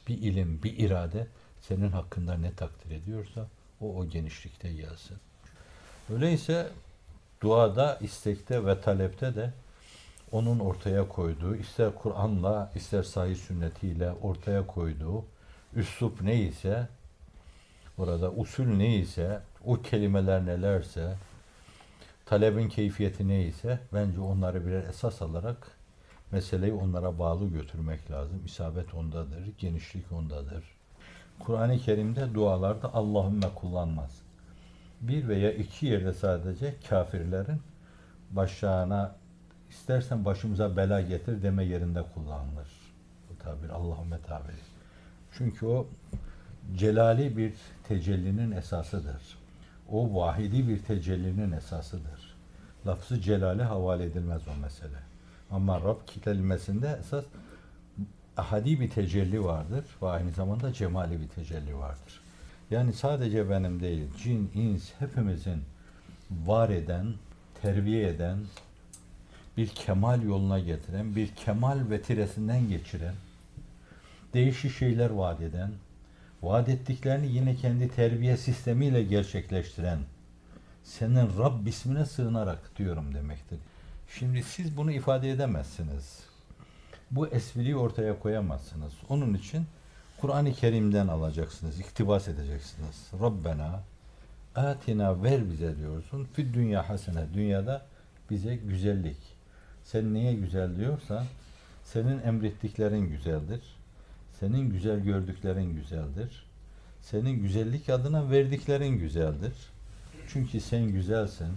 bir 0.08 0.18
ilim, 0.18 0.64
bir 0.64 0.78
irade 0.78 1.28
senin 1.62 1.92
hakkında 1.92 2.38
ne 2.38 2.54
takdir 2.54 2.92
ediyorsa 2.92 3.48
o 3.84 4.00
o 4.00 4.06
genişlikte 4.06 4.74
gelsin. 4.74 5.18
Öyleyse 6.14 6.68
duada, 7.42 7.98
istekte 8.02 8.66
ve 8.66 8.82
talepte 8.82 9.36
de 9.36 9.54
onun 10.32 10.60
ortaya 10.60 11.08
koyduğu, 11.08 11.56
ister 11.56 11.96
Kur'an'la, 11.96 12.72
ister 12.76 13.04
sahih 13.04 13.36
sünnetiyle 13.36 14.12
ortaya 14.12 14.68
koyduğu 14.68 15.26
üslup 15.76 16.22
neyse, 16.22 16.88
orada 17.98 18.32
usul 18.32 18.66
neyse, 18.66 19.42
o 19.66 19.82
kelimeler 19.82 20.46
nelerse, 20.46 21.16
talebin 22.26 22.70
keyfiyeti 22.70 23.28
neyse, 23.28 23.80
bence 23.94 24.20
onları 24.20 24.66
birer 24.66 24.84
esas 24.84 25.22
alarak 25.22 25.72
meseleyi 26.32 26.74
onlara 26.74 27.20
bağlı 27.20 27.48
götürmek 27.48 28.12
lazım. 28.12 28.42
İsabet 28.46 28.94
ondadır, 28.94 29.50
genişlik 29.58 30.12
ondadır. 30.12 30.64
Kur'an-ı 31.46 31.78
Kerim'de 31.78 32.34
dualarda 32.34 32.94
Allahümme 32.94 33.48
kullanmaz. 33.56 34.22
Bir 35.02 35.28
veya 35.28 35.52
iki 35.52 35.86
yerde 35.86 36.14
sadece 36.14 36.76
kafirlerin 36.90 37.62
başlarına 38.32 39.16
istersen 39.70 40.26
başımıza 40.26 40.78
bela 40.78 41.02
getir 41.02 41.44
deme 41.44 41.64
yerinde 41.64 42.04
kullanılır. 42.14 42.68
Bu 43.30 43.44
tabir 43.44 43.70
Allahümme 43.70 44.18
tabiri. 44.28 44.56
Çünkü 45.38 45.66
o 45.66 45.88
celali 46.76 47.38
bir 47.38 47.54
tecellinin 47.88 48.52
esasıdır. 48.52 49.38
O 49.92 50.16
vahidi 50.16 50.68
bir 50.68 50.84
tecellinin 50.84 51.52
esasıdır. 51.52 52.36
Lafzı 52.88 53.22
celale 53.22 53.64
havale 53.64 54.04
edilmez 54.04 54.42
o 54.48 54.62
mesele. 54.62 55.00
Ama 55.52 55.82
Rab 55.82 55.98
kelimesinde 56.24 56.98
esas 57.00 57.26
ahadi 58.38 58.80
bir 58.80 58.90
tecelli 58.90 59.44
vardır 59.44 59.86
ve 60.02 60.08
aynı 60.10 60.32
zamanda 60.32 60.74
cemali 60.74 61.22
bir 61.22 61.28
tecelli 61.28 61.78
vardır. 61.78 62.22
Yani 62.72 62.94
sadece 62.94 63.50
benim 63.50 63.80
değil, 63.82 64.04
cin, 64.24 64.52
ins 64.56 64.90
hepimizin 65.00 65.62
var 66.46 66.70
eden, 66.70 67.14
terbiye 67.62 68.08
eden, 68.08 68.38
bir 69.58 69.68
kemal 69.68 70.24
yoluna 70.24 70.60
getiren, 70.60 71.16
bir 71.16 71.28
kemal 71.28 71.90
vetiresinden 71.90 72.70
geçiren, 72.70 73.16
değişik 74.34 74.78
şeyler 74.78 75.10
vaat 75.10 75.42
eden, 75.42 75.72
vaat 76.42 76.70
ettiklerini 76.70 77.32
yine 77.32 77.56
kendi 77.56 77.90
terbiye 77.90 78.38
sistemiyle 78.38 79.04
gerçekleştiren, 79.04 80.00
senin 80.84 81.38
Rab 81.40 81.68
ismine 81.68 82.06
sığınarak 82.06 82.78
diyorum 82.78 83.14
demektir. 83.14 83.60
Şimdi 84.20 84.44
siz 84.44 84.78
bunu 84.78 84.92
ifade 84.92 85.32
edemezsiniz. 85.32 86.33
Bu 87.16 87.28
espriyi 87.28 87.76
ortaya 87.76 88.20
koyamazsınız. 88.20 88.94
Onun 89.10 89.34
için 89.34 89.66
Kur'an-ı 90.22 90.54
Kerim'den 90.54 91.08
alacaksınız, 91.08 91.80
iktibas 91.80 92.28
edeceksiniz. 92.28 93.12
Rabbena 93.22 93.80
atina 94.56 95.24
ver 95.24 95.52
bize 95.52 95.78
diyorsun. 95.78 96.28
Fid 96.34 96.54
dünya 96.54 96.90
hasene. 96.90 97.26
Dünyada 97.34 97.86
bize 98.30 98.56
güzellik. 98.56 99.18
Sen 99.84 100.14
neye 100.14 100.34
güzel 100.34 100.76
diyorsan 100.78 101.26
senin 101.84 102.22
emrettiklerin 102.22 103.10
güzeldir. 103.10 103.62
Senin 104.40 104.70
güzel 104.70 105.00
gördüklerin 105.00 105.76
güzeldir. 105.76 106.46
Senin 107.02 107.42
güzellik 107.42 107.90
adına 107.90 108.32
verdiklerin 108.32 109.00
güzeldir. 109.00 109.54
Çünkü 110.28 110.60
sen 110.62 110.84
güzelsin. 110.84 111.48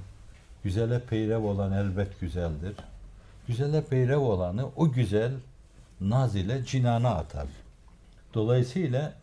Güzele 0.65 1.01
peyrev 1.01 1.43
olan 1.43 1.73
elbet 1.73 2.21
güzeldir. 2.21 2.75
Güzele 3.49 3.85
peyrev 3.85 4.19
olanı 4.19 4.67
o 4.76 4.93
güzel 4.93 5.33
naz 6.00 6.37
ile 6.37 6.65
cinana 6.65 7.11
atar. 7.11 7.47
Dolayısıyla 8.35 9.15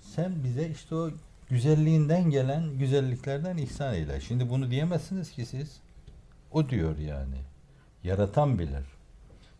sen 0.00 0.32
bize 0.44 0.68
işte 0.68 0.94
o 0.94 1.10
güzelliğinden 1.50 2.30
gelen 2.30 2.78
güzelliklerden 2.78 3.56
ihsan 3.56 3.94
eyle. 3.94 4.20
Şimdi 4.20 4.50
bunu 4.50 4.70
diyemezsiniz 4.70 5.30
ki 5.30 5.46
siz. 5.46 5.80
O 6.52 6.68
diyor 6.68 6.98
yani. 6.98 7.36
Yaratan 8.04 8.58
bilir. 8.58 8.84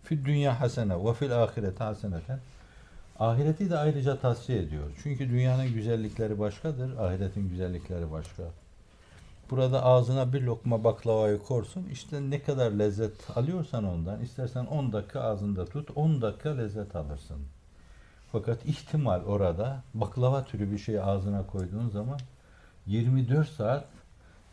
Fil 0.03 0.25
dünya 0.25 0.61
hasene 0.61 1.05
ve 1.05 1.15
fil 1.15 1.43
ahirete 1.43 1.85
haseneten. 1.85 2.39
Ahireti 3.19 3.71
de 3.71 3.79
ayrıca 3.79 4.21
tavsiye 4.21 4.59
ediyor. 4.59 4.91
Çünkü 5.03 5.29
dünyanın 5.29 5.75
güzellikleri 5.75 6.39
başkadır, 6.39 6.97
ahiretin 6.97 7.49
güzellikleri 7.49 8.11
başka. 8.11 8.43
Burada 9.51 9.85
ağzına 9.85 10.33
bir 10.33 10.43
lokma 10.43 10.85
baklavayı 10.85 11.39
korsun. 11.39 11.87
İşte 11.93 12.31
ne 12.31 12.43
kadar 12.43 12.71
lezzet 12.71 13.37
alıyorsan 13.37 13.85
ondan, 13.85 14.21
istersen 14.21 14.65
10 14.65 14.93
dakika 14.93 15.21
ağzında 15.21 15.65
tut, 15.67 15.91
10 15.95 16.23
dakika 16.23 16.51
lezzet 16.51 16.97
alırsın. 16.97 17.37
Fakat 18.33 18.67
ihtimal 18.67 19.25
orada 19.25 19.83
baklava 19.95 20.45
türü 20.45 20.73
bir 20.73 20.79
şey 20.79 21.01
ağzına 21.01 21.47
koyduğun 21.47 21.89
zaman 21.89 22.19
24 22.87 23.49
saat 23.49 23.85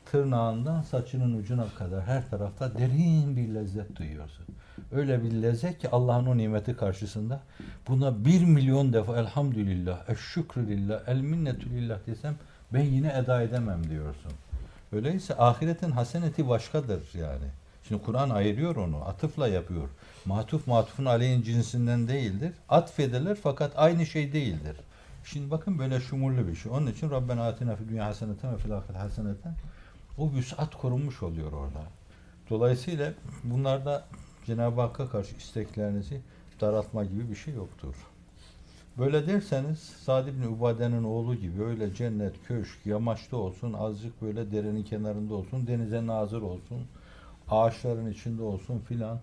tırnağından 0.05 0.81
saçının 0.81 1.39
ucuna 1.39 1.65
kadar 1.77 2.03
her 2.03 2.29
tarafta 2.29 2.77
derin 2.77 3.38
bir 3.38 3.55
lezzet 3.55 3.95
duyuyorsun. 3.95 4.45
Öyle 4.91 5.24
bir 5.24 5.31
lezzet 5.31 5.79
ki 5.79 5.89
Allah'ın 5.89 6.25
o 6.25 6.38
nimeti 6.38 6.75
karşısında 6.75 7.39
buna 7.88 8.25
bir 8.25 8.45
milyon 8.45 8.93
defa 8.93 9.17
elhamdülillah, 9.17 10.10
eşşükrü 10.10 10.67
lillah, 10.67 11.01
el 11.07 11.21
minnetü 11.21 11.69
desem 12.07 12.36
ben 12.74 12.83
yine 12.83 13.13
eda 13.17 13.41
edemem 13.41 13.89
diyorsun. 13.89 14.31
Öyleyse 14.91 15.38
ahiretin 15.38 15.91
haseneti 15.91 16.50
başkadır 16.50 17.10
yani. 17.13 17.45
Şimdi 17.88 18.03
Kur'an 18.03 18.29
ayırıyor 18.29 18.75
onu, 18.75 19.05
atıfla 19.05 19.48
yapıyor. 19.48 19.89
Matuf 20.25 20.67
matufun 20.67 21.05
aleyhin 21.05 21.41
cinsinden 21.41 22.07
değildir. 22.07 22.53
Atfedilir 22.69 23.36
fakat 23.36 23.71
aynı 23.75 24.05
şey 24.05 24.33
değildir. 24.33 24.77
Şimdi 25.25 25.51
bakın 25.51 25.79
böyle 25.79 26.00
şumurlu 26.00 26.48
bir 26.48 26.55
şey. 26.55 26.71
Onun 26.71 26.88
için 26.88 27.10
Rabbena 27.10 27.48
atina 27.48 27.75
fid 27.75 27.89
dünya 27.89 28.05
haseneten 28.05 28.53
ve 28.53 28.57
fil 28.57 28.77
ahireti 28.77 28.98
haseneten 28.98 29.55
o 30.17 30.31
vüsat 30.31 30.75
korunmuş 30.75 31.24
oluyor 31.24 31.51
orada. 31.51 31.83
Dolayısıyla 32.50 33.13
bunlarda 33.43 34.05
Cenab-ı 34.45 34.81
Hakk'a 34.81 35.10
karşı 35.10 35.36
isteklerinizi 35.36 36.21
daraltma 36.62 37.05
gibi 37.05 37.29
bir 37.29 37.36
şey 37.36 37.53
yoktur. 37.53 37.95
Böyle 38.98 39.27
derseniz 39.27 39.79
Sa'd 39.79 40.27
ibn 40.27 40.43
Ubade'nin 40.43 41.03
oğlu 41.03 41.36
gibi 41.36 41.63
öyle 41.63 41.93
cennet, 41.93 42.33
köşk, 42.48 42.86
yamaçta 42.86 43.38
olsun, 43.38 43.74
azıcık 43.74 44.21
böyle 44.21 44.51
derenin 44.51 44.83
kenarında 44.83 45.33
olsun, 45.33 45.67
denize 45.67 46.07
nazır 46.07 46.41
olsun, 46.41 46.88
ağaçların 47.50 48.12
içinde 48.12 48.43
olsun 48.43 48.79
filan 48.79 49.19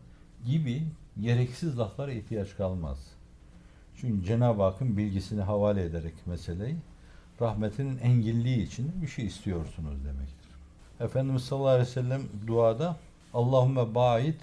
gibi 0.46 0.82
gereksiz 1.20 1.78
laflara 1.78 2.12
ihtiyaç 2.12 2.56
kalmaz. 2.56 2.98
Çünkü 3.96 4.26
Cenab-ı 4.26 4.62
Hakk'ın 4.62 4.96
bilgisini 4.96 5.40
havale 5.40 5.84
ederek 5.84 6.14
meseleyi 6.26 6.76
rahmetinin 7.40 7.98
engilliği 7.98 8.66
için 8.66 8.92
bir 9.02 9.06
şey 9.06 9.26
istiyorsunuz 9.26 10.04
demektir. 10.04 10.48
Efendimiz 11.00 11.44
sallallahu 11.44 11.68
aleyhi 11.68 11.88
ve 11.88 11.92
sellem 11.92 12.22
duada 12.46 12.96
Allahümme 13.34 13.94
ba'id 13.94 14.40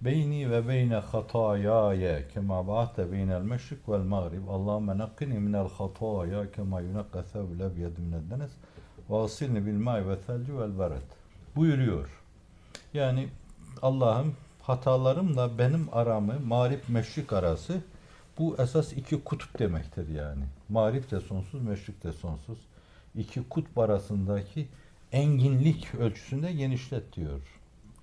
beyni 0.00 0.50
ve 0.50 0.68
beyne 0.68 0.96
hatayaya 0.96 2.28
kema 2.28 2.66
ba'atte 2.66 3.12
beynel 3.12 3.42
meşrik 3.42 3.88
vel 3.88 3.98
mağrib 3.98 4.48
Allahümme 4.48 4.98
nakkini 4.98 5.38
minel 5.38 5.68
hataya 5.68 6.52
kema 6.52 6.80
yunakka 6.80 7.24
thevbül 7.24 7.60
ebyed 7.60 7.98
minel 7.98 8.30
denes 8.30 8.50
ve 9.10 9.16
asilni 9.16 9.66
bil 9.66 9.78
ma'i 9.78 10.08
ve 10.08 10.20
thelci 10.20 10.58
vel 10.58 10.78
beret 10.78 11.02
buyuruyor. 11.56 12.08
Yani 12.94 13.28
Allah'ım 13.82 14.34
hatalarımla 14.62 15.58
benim 15.58 15.88
aramı 15.92 16.40
mağrib 16.46 16.80
meşrik 16.88 17.32
arası 17.32 17.80
bu 18.38 18.56
esas 18.58 18.92
iki 18.92 19.24
kutup 19.24 19.58
demektir 19.58 20.08
yani. 20.08 20.44
Mağrib 20.68 21.10
de 21.10 21.20
sonsuz, 21.20 21.62
meşrik 21.62 22.04
de 22.04 22.12
sonsuz. 22.12 22.58
İki 23.14 23.48
kutp 23.48 23.78
arasındaki 23.78 24.68
enginlik 25.12 25.94
ölçüsünde 25.94 26.52
genişlet 26.52 27.12
diyor. 27.12 27.40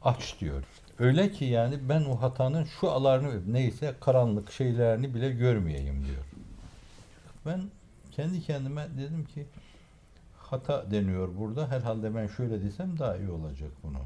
Aç 0.03 0.35
diyor. 0.39 0.63
Öyle 0.99 1.31
ki 1.31 1.45
yani 1.45 1.89
ben 1.89 2.05
o 2.05 2.21
hatanın 2.21 2.63
şu 2.63 2.91
alarını 2.91 3.53
neyse 3.53 3.95
karanlık 4.01 4.51
şeylerini 4.51 5.13
bile 5.13 5.29
görmeyeyim 5.29 6.05
diyor. 6.05 6.23
Ben 7.45 7.61
kendi 8.11 8.41
kendime 8.41 8.87
dedim 8.97 9.25
ki 9.25 9.45
hata 10.37 10.91
deniyor 10.91 11.29
burada. 11.37 11.71
Herhalde 11.71 12.15
ben 12.15 12.27
şöyle 12.27 12.63
desem 12.63 12.99
daha 12.99 13.17
iyi 13.17 13.29
olacak 13.29 13.71
bunu. 13.83 13.99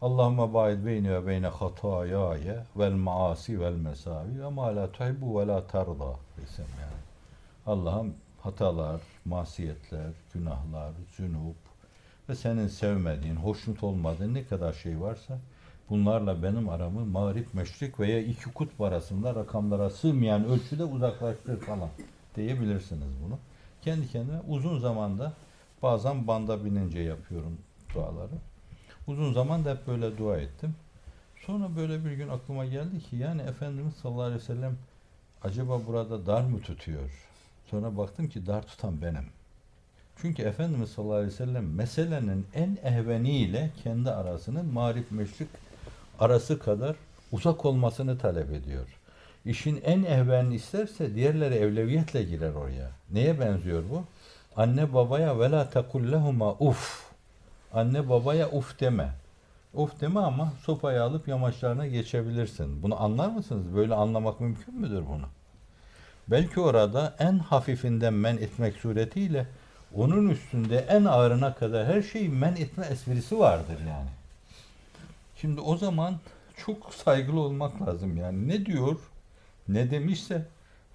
Allahümme 0.00 0.54
ba'id 0.54 0.86
beyni 0.86 1.12
ve 1.12 1.26
beyne 1.26 1.46
hatayaya 1.46 2.66
vel 2.76 2.92
maasi 2.92 3.60
vel 3.60 3.72
mesavi 3.72 4.42
ve 4.42 4.48
ma 4.48 4.76
la 4.76 4.92
tuhibbu 4.92 5.40
ve 5.40 5.46
la 5.46 5.66
tarda 5.66 6.16
desem 6.40 6.66
yani. 6.80 7.02
Allah'ım 7.66 8.14
hatalar, 8.40 9.00
masiyetler, 9.24 10.10
günahlar, 10.34 10.92
zünub 11.16 11.54
ve 12.28 12.34
senin 12.34 12.68
sevmediğin, 12.68 13.36
hoşnut 13.36 13.82
olmadığın 13.82 14.34
ne 14.34 14.46
kadar 14.46 14.72
şey 14.72 15.00
varsa 15.00 15.38
bunlarla 15.90 16.42
benim 16.42 16.68
aramı 16.68 17.04
mağrip, 17.04 17.54
meşrik 17.54 18.00
veya 18.00 18.20
iki 18.20 18.52
kutp 18.52 18.80
arasında 18.80 19.34
rakamlara 19.34 19.90
sığmayan 19.90 20.44
ölçüde 20.44 20.84
uzaklaştır 20.84 21.60
falan 21.60 21.88
diyebilirsiniz 22.36 23.08
bunu. 23.26 23.38
Kendi 23.82 24.08
kendime 24.08 24.40
uzun 24.48 24.78
zamanda 24.78 25.32
bazen 25.82 26.26
banda 26.26 26.64
binince 26.64 27.00
yapıyorum 27.00 27.58
duaları. 27.94 28.34
Uzun 29.06 29.32
zaman 29.32 29.64
da 29.64 29.70
hep 29.70 29.86
böyle 29.86 30.18
dua 30.18 30.36
ettim. 30.36 30.74
Sonra 31.46 31.76
böyle 31.76 32.04
bir 32.04 32.12
gün 32.12 32.28
aklıma 32.28 32.64
geldi 32.64 33.00
ki 33.00 33.16
yani 33.16 33.42
Efendimiz 33.42 33.94
sallallahu 33.94 34.22
aleyhi 34.22 34.40
ve 34.40 34.46
sellem 34.46 34.76
acaba 35.42 35.86
burada 35.86 36.26
dar 36.26 36.42
mı 36.42 36.60
tutuyor? 36.60 37.28
Sonra 37.70 37.96
baktım 37.96 38.28
ki 38.28 38.46
dar 38.46 38.66
tutan 38.66 39.02
benim. 39.02 39.24
Çünkü 40.16 40.42
Efendimiz 40.42 40.90
sallallahu 40.90 41.14
aleyhi 41.14 41.32
ve 41.32 41.36
sellem 41.36 41.74
meselenin 41.74 42.46
en 42.54 42.78
ehveniyle 42.82 43.70
kendi 43.82 44.10
arasının 44.10 44.72
marif 44.72 45.10
meşrik 45.10 45.48
arası 46.18 46.58
kadar 46.58 46.96
uzak 47.32 47.64
olmasını 47.64 48.18
talep 48.18 48.52
ediyor. 48.52 48.86
İşin 49.44 49.80
en 49.84 50.02
ehvenini 50.02 50.54
isterse 50.54 51.14
diğerleri 51.14 51.54
evleviyetle 51.54 52.22
girer 52.22 52.52
oraya. 52.52 52.90
Neye 53.12 53.40
benziyor 53.40 53.82
bu? 53.90 54.04
Anne 54.56 54.94
babaya 54.94 55.38
vela 55.38 55.70
takullehuma 55.70 56.52
uf. 56.52 57.02
Anne 57.72 58.08
babaya 58.08 58.50
uf 58.50 58.80
deme. 58.80 59.08
Uf 59.74 60.00
deme 60.00 60.20
ama 60.20 60.52
sopayı 60.62 61.02
alıp 61.02 61.28
yamaçlarına 61.28 61.86
geçebilirsin. 61.86 62.82
Bunu 62.82 63.02
anlar 63.02 63.28
mısınız? 63.28 63.76
Böyle 63.76 63.94
anlamak 63.94 64.40
mümkün 64.40 64.80
müdür 64.80 65.02
bunu? 65.08 65.26
Belki 66.28 66.60
orada 66.60 67.14
en 67.18 67.38
hafifinden 67.38 68.14
men 68.14 68.36
etmek 68.36 68.76
suretiyle 68.76 69.46
onun 69.94 70.28
üstünde 70.28 70.78
en 70.78 71.04
ağırına 71.04 71.54
kadar 71.54 71.86
her 71.86 72.02
şeyi 72.02 72.28
men 72.28 72.56
etme 72.56 72.86
esprisi 72.86 73.38
vardır 73.38 73.78
yani. 73.88 74.08
Şimdi 75.42 75.60
o 75.60 75.76
zaman 75.76 76.18
çok 76.56 76.94
saygılı 76.94 77.40
olmak 77.40 77.82
lazım 77.82 78.16
yani. 78.16 78.48
Ne 78.48 78.66
diyor, 78.66 78.96
ne 79.68 79.90
demişse 79.90 80.46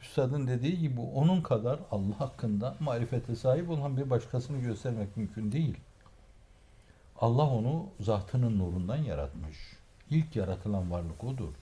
Üstadın 0.02 0.48
dediği 0.48 0.80
gibi 0.80 1.02
onun 1.02 1.42
kadar 1.42 1.80
Allah 1.92 2.20
hakkında 2.20 2.76
marifete 2.80 3.36
sahip 3.36 3.70
olan 3.70 3.98
bir 3.98 4.10
başkasını 4.10 4.62
göstermek 4.62 5.18
mümkün 5.18 5.52
değil. 5.52 5.78
Allah 7.22 7.50
onu 7.50 7.86
zatının 8.00 8.60
nurundan 8.60 8.98
yaratmış. 8.98 9.58
İlk 10.10 10.36
yaratılan 10.36 10.92
varlık 10.92 11.24
odur. 11.24 11.54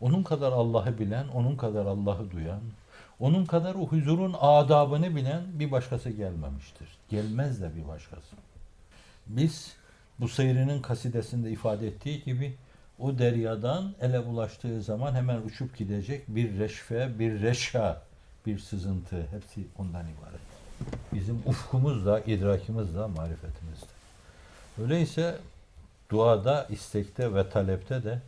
Onun 0.00 0.22
kadar 0.22 0.52
Allah'ı 0.52 0.98
bilen, 0.98 1.28
onun 1.28 1.56
kadar 1.56 1.86
Allah'ı 1.86 2.30
duyan, 2.30 2.60
onun 3.20 3.44
kadar 3.44 3.74
o 3.74 3.86
huzurun 3.86 4.36
adabını 4.40 5.16
bilen 5.16 5.42
bir 5.52 5.70
başkası 5.70 6.10
gelmemiştir. 6.10 6.88
Gelmez 7.08 7.62
de 7.62 7.76
bir 7.76 7.88
başkası. 7.88 8.36
Biz 9.26 9.76
bu 10.20 10.28
seyrinin 10.28 10.82
kasidesinde 10.82 11.50
ifade 11.50 11.86
ettiği 11.86 12.24
gibi 12.24 12.54
o 12.98 13.18
deryadan 13.18 13.94
ele 14.00 14.20
ulaştığı 14.20 14.82
zaman 14.82 15.14
hemen 15.14 15.42
uçup 15.42 15.76
gidecek 15.76 16.24
bir 16.28 16.58
reşfe, 16.58 17.18
bir 17.18 17.42
reşa, 17.42 18.02
bir 18.46 18.58
sızıntı 18.58 19.16
hepsi 19.16 19.66
ondan 19.78 20.04
ibaret. 20.04 20.40
Bizim 21.12 21.42
ufkumuz 21.46 22.06
da, 22.06 22.20
idrakimiz 22.20 22.94
da, 22.94 23.08
marifetimiz 23.08 23.82
de. 23.82 24.82
Öyleyse 24.82 25.38
duada, 26.10 26.66
istekte 26.70 27.34
ve 27.34 27.50
talepte 27.50 28.04
de 28.04 28.20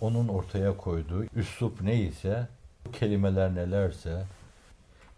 onun 0.00 0.28
ortaya 0.28 0.76
koyduğu 0.76 1.24
üslup 1.24 1.80
neyse, 1.80 2.46
kelimeler 2.92 3.54
nelerse 3.54 4.24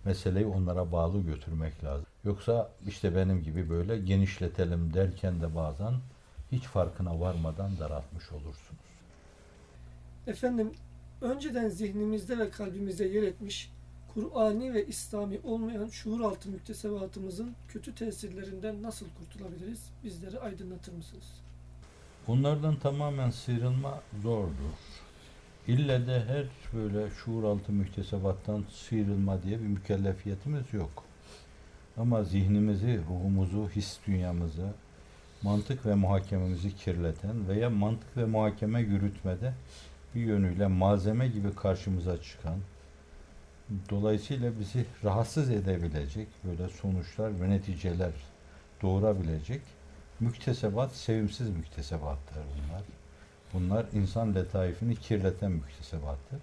meseleyi 0.09 0.47
onlara 0.47 0.93
bağlı 0.93 1.21
götürmek 1.21 1.85
lazım. 1.85 2.07
Yoksa 2.25 2.71
işte 2.87 3.17
benim 3.17 3.43
gibi 3.43 3.71
böyle 3.71 3.99
genişletelim 3.99 4.95
derken 4.95 5.41
de 5.41 5.55
bazen 5.55 5.95
hiç 6.53 6.63
farkına 6.63 7.21
varmadan 7.21 7.79
daraltmış 7.79 8.33
olursunuz. 8.33 8.83
Efendim, 10.27 10.73
önceden 11.21 11.69
zihnimizde 11.69 12.39
ve 12.39 12.51
kalbimizde 12.51 13.05
yer 13.05 13.23
etmiş, 13.23 13.73
Kur'ani 14.15 14.75
ve 14.75 14.87
İslami 14.87 15.41
olmayan 15.45 15.89
şuur 15.89 16.21
altı 16.21 16.49
müktesebatımızın 16.49 17.55
kötü 17.69 17.95
tesirlerinden 17.95 18.83
nasıl 18.83 19.07
kurtulabiliriz? 19.19 19.91
Bizleri 20.05 20.41
aydınlatır 20.41 20.93
mısınız? 20.93 21.25
Bunlardan 22.27 22.77
tamamen 22.77 23.31
sıyrılma 23.31 24.01
zordur. 24.23 24.75
İlle 25.69 26.07
de 26.07 26.25
her 26.25 26.45
böyle 26.75 27.11
şuur 27.11 27.45
altı 27.45 27.73
müktesebattan 27.73 28.65
sıyrılma 28.71 29.43
diye 29.43 29.61
bir 29.61 29.67
mükellefiyetimiz 29.67 30.73
yok. 30.73 31.05
Ama 31.97 32.25
zihnimizi, 32.25 33.01
ruhumuzu, 33.09 33.69
his 33.69 33.99
dünyamızı, 34.07 34.69
mantık 35.43 35.87
ve 35.87 35.95
muhakememizi 35.95 36.77
kirleten 36.77 37.49
veya 37.49 37.71
mantık 37.71 38.17
ve 38.17 38.25
muhakeme 38.25 38.81
yürütmede 38.81 39.53
bir 40.15 40.21
yönüyle 40.21 40.67
malzeme 40.67 41.29
gibi 41.29 41.55
karşımıza 41.55 42.23
çıkan, 42.23 42.59
dolayısıyla 43.91 44.53
bizi 44.61 44.85
rahatsız 45.05 45.51
edebilecek 45.51 46.29
böyle 46.45 46.69
sonuçlar 46.69 47.41
ve 47.41 47.51
neticeler 47.51 48.13
doğurabilecek 48.83 49.63
müktesebat, 50.21 50.95
sevimsiz 50.95 51.51
müktesebattır 51.51 52.37
bunlar. 52.37 52.98
Bunlar 53.55 53.87
insan 53.93 54.35
letaifini 54.35 54.97
kirleten 54.97 55.53
müktesebattır. 55.53 56.39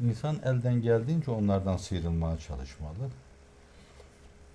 İnsan 0.00 0.36
elden 0.44 0.82
geldiğince 0.82 1.30
onlardan 1.30 1.76
sıyrılmaya 1.76 2.38
çalışmalı. 2.38 3.10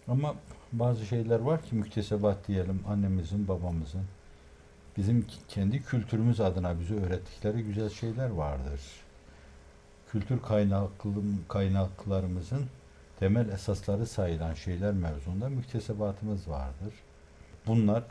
Ama 0.07 0.35
bazı 0.71 1.05
şeyler 1.05 1.39
var 1.39 1.61
ki 1.61 1.75
müktesebat 1.75 2.47
diyelim 2.47 2.83
annemizin, 2.87 3.47
babamızın, 3.47 4.05
bizim 4.97 5.27
kendi 5.47 5.83
kültürümüz 5.83 6.39
adına 6.39 6.79
bize 6.79 6.95
öğrettikleri 6.95 7.63
güzel 7.63 7.89
şeyler 7.89 8.29
vardır. 8.29 8.81
Kültür 10.11 10.39
kaynaklarımızın 11.47 12.65
temel 13.19 13.49
esasları 13.49 14.05
sayılan 14.05 14.53
şeyler 14.53 14.93
mevzunda 14.93 15.49
müktesebatımız 15.49 16.47
vardır. 16.47 16.93
bunlar 17.67 18.03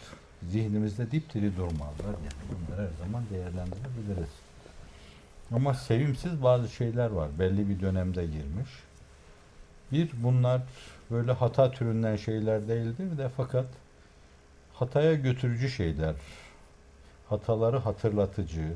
zihnimizde 0.48 1.11
dipdiri 1.11 1.57
durmazlar. 1.57 2.07
Yani 2.07 2.61
bunları 2.68 2.83
her 2.83 3.07
zaman 3.07 3.24
değerlendirebiliriz. 3.31 4.31
Ama 5.53 5.74
sevimsiz 5.74 6.42
bazı 6.42 6.68
şeyler 6.68 7.11
var. 7.11 7.29
Belli 7.38 7.68
bir 7.68 7.81
dönemde 7.81 8.26
girmiş. 8.26 8.70
Bir, 9.92 10.11
bunlar 10.22 10.62
böyle 11.11 11.33
hata 11.33 11.70
türünden 11.70 12.16
şeyler 12.16 12.68
değildir 12.68 13.18
de 13.18 13.29
fakat 13.37 13.66
hataya 14.74 15.14
götürücü 15.14 15.70
şeyler. 15.70 16.14
Hataları 17.29 17.79
hatırlatıcı, 17.79 18.72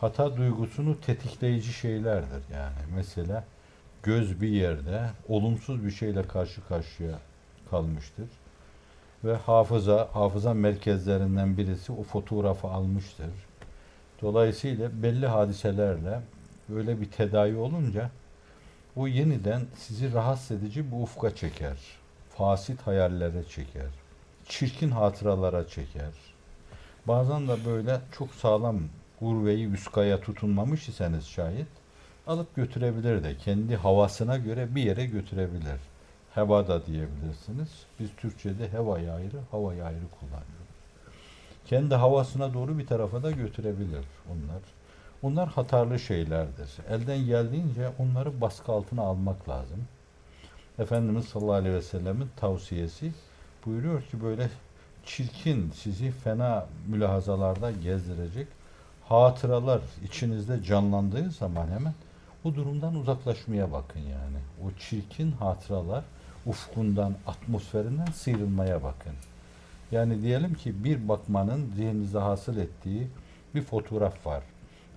hata 0.00 0.36
duygusunu 0.36 1.00
tetikleyici 1.00 1.72
şeylerdir 1.72 2.42
yani. 2.52 2.76
Mesela 2.94 3.44
göz 4.02 4.40
bir 4.40 4.48
yerde 4.48 5.10
olumsuz 5.28 5.84
bir 5.84 5.90
şeyle 5.90 6.22
karşı 6.22 6.66
karşıya 6.68 7.18
kalmıştır. 7.70 8.26
Ve 9.24 9.36
hafıza, 9.36 10.08
hafıza 10.12 10.54
merkezlerinden 10.54 11.56
birisi 11.56 11.92
o 11.92 12.02
fotoğrafı 12.02 12.68
almıştır. 12.68 13.30
Dolayısıyla 14.22 15.02
belli 15.02 15.26
hadiselerle 15.26 16.20
böyle 16.68 17.00
bir 17.00 17.10
tedavi 17.10 17.56
olunca 17.56 18.10
o 18.96 19.06
yeniden 19.06 19.62
sizi 19.76 20.12
rahatsız 20.12 20.50
edici 20.62 20.92
bir 20.92 21.02
ufka 21.02 21.34
çeker. 21.34 21.76
Fasit 22.30 22.80
hayallere 22.80 23.44
çeker. 23.44 23.90
Çirkin 24.48 24.90
hatıralara 24.90 25.68
çeker. 25.68 26.12
Bazen 27.06 27.48
de 27.48 27.56
böyle 27.66 28.00
çok 28.18 28.34
sağlam 28.34 28.80
urveyi 29.20 29.70
üskaya 29.70 30.20
tutunmamış 30.20 30.88
iseniz 30.88 31.26
şayet 31.26 31.68
alıp 32.26 32.56
götürebilir 32.56 33.24
de 33.24 33.36
kendi 33.36 33.76
havasına 33.76 34.36
göre 34.36 34.74
bir 34.74 34.82
yere 34.82 35.06
götürebilir. 35.06 35.80
Heva 36.34 36.68
da 36.68 36.86
diyebilirsiniz. 36.86 37.68
Biz 38.00 38.08
Türkçe'de 38.16 38.72
hevayı 38.72 39.12
ayrı, 39.12 39.40
havayı 39.50 39.84
ayrı 39.84 40.04
kullanıyoruz. 40.20 40.74
Kendi 41.66 41.94
havasına 41.94 42.54
doğru 42.54 42.78
bir 42.78 42.86
tarafa 42.86 43.22
da 43.22 43.30
götürebilir 43.30 44.04
onlar. 44.28 44.62
Onlar 45.22 45.48
hatarlı 45.48 45.98
şeylerdir. 45.98 46.70
Elden 46.90 47.26
geldiğince 47.26 47.90
onları 47.98 48.40
baskı 48.40 48.72
altına 48.72 49.02
almak 49.02 49.48
lazım. 49.48 49.84
Efendimiz 50.78 51.24
sallallahu 51.24 51.52
aleyhi 51.52 51.74
ve 51.74 51.82
sellemin 51.82 52.28
tavsiyesi 52.36 53.12
buyuruyor 53.66 54.02
ki 54.02 54.22
böyle 54.22 54.50
çirkin 55.06 55.70
sizi 55.70 56.10
fena 56.10 56.66
mülahazalarda 56.88 57.70
gezdirecek 57.70 58.48
hatıralar 59.08 59.80
içinizde 60.04 60.62
canlandığı 60.62 61.30
zaman 61.30 61.66
hemen 61.66 61.94
o 62.44 62.54
durumdan 62.54 62.94
uzaklaşmaya 62.94 63.72
bakın 63.72 64.00
yani. 64.00 64.38
O 64.64 64.78
çirkin 64.78 65.32
hatıralar 65.32 66.04
ufkundan, 66.46 67.14
atmosferinden 67.26 68.06
sıyrılmaya 68.06 68.82
bakın. 68.82 69.12
Yani 69.92 70.22
diyelim 70.22 70.54
ki 70.54 70.84
bir 70.84 71.08
bakmanın 71.08 71.72
zihninizde 71.76 72.18
hasıl 72.18 72.56
ettiği 72.56 73.08
bir 73.54 73.62
fotoğraf 73.62 74.26
var. 74.26 74.42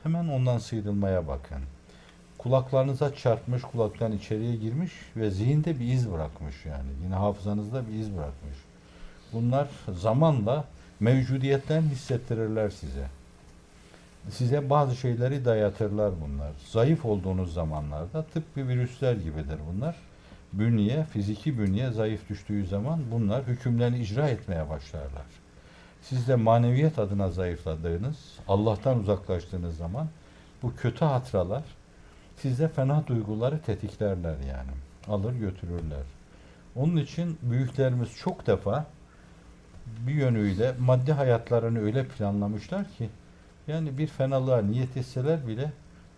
Hemen 0.04 0.28
ondan 0.28 0.58
sıyrılmaya 0.58 1.28
bakın. 1.28 1.62
Kulaklarınıza 2.38 3.16
çarpmış, 3.16 3.62
kulaktan 3.62 4.12
içeriye 4.12 4.56
girmiş 4.56 4.92
ve 5.16 5.32
zihinde 5.32 5.80
bir 5.80 5.94
iz 5.94 6.12
bırakmış 6.12 6.66
yani. 6.66 6.90
Yine 7.04 7.16
hafızanızda 7.16 7.88
bir 7.88 7.94
iz 7.94 8.14
bırakmış. 8.14 8.58
Bunlar 9.34 9.68
zamanla 9.94 10.64
mevcudiyetlerini 11.00 11.90
hissettirirler 11.90 12.70
size. 12.70 13.08
Size 14.30 14.70
bazı 14.70 14.96
şeyleri 14.96 15.46
dayatırlar 15.46 16.12
bunlar. 16.22 16.52
Zayıf 16.70 17.06
olduğunuz 17.06 17.54
zamanlarda 17.54 18.24
tıpkı 18.24 18.68
virüsler 18.68 19.14
gibidir 19.14 19.60
bunlar. 19.72 19.96
Bünye, 20.60 21.04
fiziki 21.04 21.60
bünye 21.60 21.92
zayıf 21.92 22.30
düştüğü 22.30 22.66
zaman 22.66 23.00
bunlar 23.12 23.48
hükümlerini 23.48 24.00
icra 24.00 24.30
etmeye 24.30 24.70
başlarlar. 24.70 25.26
Siz 26.02 26.28
de 26.28 26.36
maneviyet 26.36 27.00
adına 27.00 27.30
zayıfladığınız, 27.30 28.18
Allah'tan 28.48 29.00
uzaklaştığınız 29.00 29.78
zaman 29.78 30.08
bu 30.64 30.76
kötü 30.76 31.06
hatıralar 31.06 31.64
sizde 32.36 32.68
fena 32.68 33.08
duyguları 33.08 33.62
tetiklerler 33.62 34.36
yani. 34.50 34.72
Alır 35.08 35.34
götürürler. 35.34 36.04
Onun 36.76 36.98
için 36.98 37.38
büyüklerimiz 37.42 38.10
çok 38.16 38.48
defa 38.48 38.86
bir 40.08 40.14
yönüyle 40.14 40.74
maddi 40.80 41.12
hayatlarını 41.12 41.80
öyle 41.80 42.08
planlamışlar 42.08 42.84
ki 42.98 43.10
yani 43.68 43.98
bir 43.98 44.08
fenalığa 44.08 44.62
niyet 44.62 44.98
etseler 44.98 45.48
bile 45.48 45.72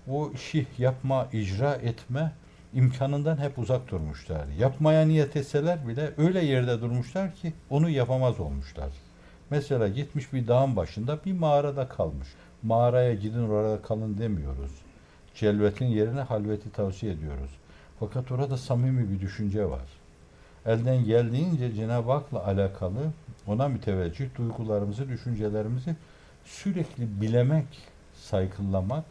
o 0.10 0.32
işi 0.32 0.67
yapma, 0.78 1.28
icra 1.34 1.73
etme 1.73 2.32
imkanından 2.73 3.38
hep 3.38 3.60
uzak 3.60 3.91
durmuşlar. 3.91 4.45
Yapmaya 4.60 5.05
niyet 5.05 5.36
etseler 5.36 5.88
bile 5.88 6.13
öyle 6.17 6.45
yerde 6.45 6.82
durmuşlar 6.82 7.36
ki 7.36 7.53
onu 7.69 7.89
yapamaz 7.89 8.39
olmuşlar. 8.39 8.89
Mesela 9.49 9.88
gitmiş 9.88 10.34
bir 10.34 10.47
dağın 10.47 10.75
başında 10.75 11.19
bir 11.25 11.34
mağarada 11.34 11.88
kalmış. 11.88 12.27
Mağaraya 12.63 13.13
gidin 13.13 13.49
orada 13.49 13.82
kalın 13.82 14.17
demiyoruz. 14.17 14.71
Celvetin 15.36 15.86
yerine 15.86 16.21
halveti 16.21 16.71
tavsiye 16.71 17.12
ediyoruz. 17.12 17.51
Fakat 17.99 18.32
orada 18.32 18.58
samimi 18.58 19.12
bir 19.12 19.19
düşünce 19.19 19.69
var. 19.69 19.86
Elden 20.65 21.05
geldiğince 21.05 21.73
Cenab-ı 21.73 22.12
Hak'la 22.12 22.45
alakalı 22.45 22.99
ona 23.47 23.67
müteveccih 23.67 24.36
duygularımızı, 24.36 25.10
düşüncelerimizi 25.10 25.95
sürekli 26.45 27.21
bilemek, 27.21 27.67
saykıllamak, 28.15 29.05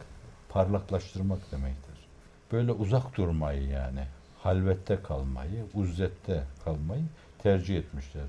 parlaklaştırmak 0.49 1.51
demektir. 1.51 1.88
Böyle 2.51 2.71
uzak 2.71 3.17
durmayı 3.17 3.67
yani, 3.67 4.03
halvette 4.43 4.99
kalmayı, 5.03 5.65
uzzette 5.73 6.43
kalmayı 6.65 7.03
tercih 7.43 7.77
etmişler. 7.77 8.23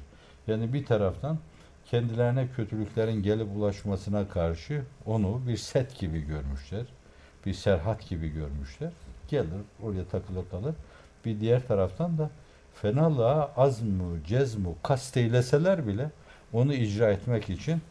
Yani 0.47 0.73
bir 0.73 0.87
taraftan 0.87 1.39
kendilerine 1.91 2.49
kötülüklerin 2.57 3.23
gelip 3.23 3.57
ulaşmasına 3.57 4.29
karşı 4.29 4.83
onu 5.07 5.41
bir 5.49 5.57
set 5.57 5.99
gibi 5.99 6.21
görmüşler. 6.21 6.87
Bir 7.47 7.55
serhat 7.55 8.09
gibi 8.09 8.29
görmüşler. 8.29 8.91
Gelir 9.29 9.49
oraya 9.83 10.05
takılıp 10.05 10.51
kalır. 10.51 10.75
Bir 11.25 11.41
diğer 11.41 11.67
taraftan 11.67 12.19
da 12.19 12.31
fenalığa 12.75 13.53
azmu, 13.57 14.25
cezmu 14.27 14.77
kasteyleseler 14.83 15.87
bile 15.87 16.11
onu 16.53 16.75
icra 16.75 17.11
etmek 17.11 17.51
için 17.51 17.83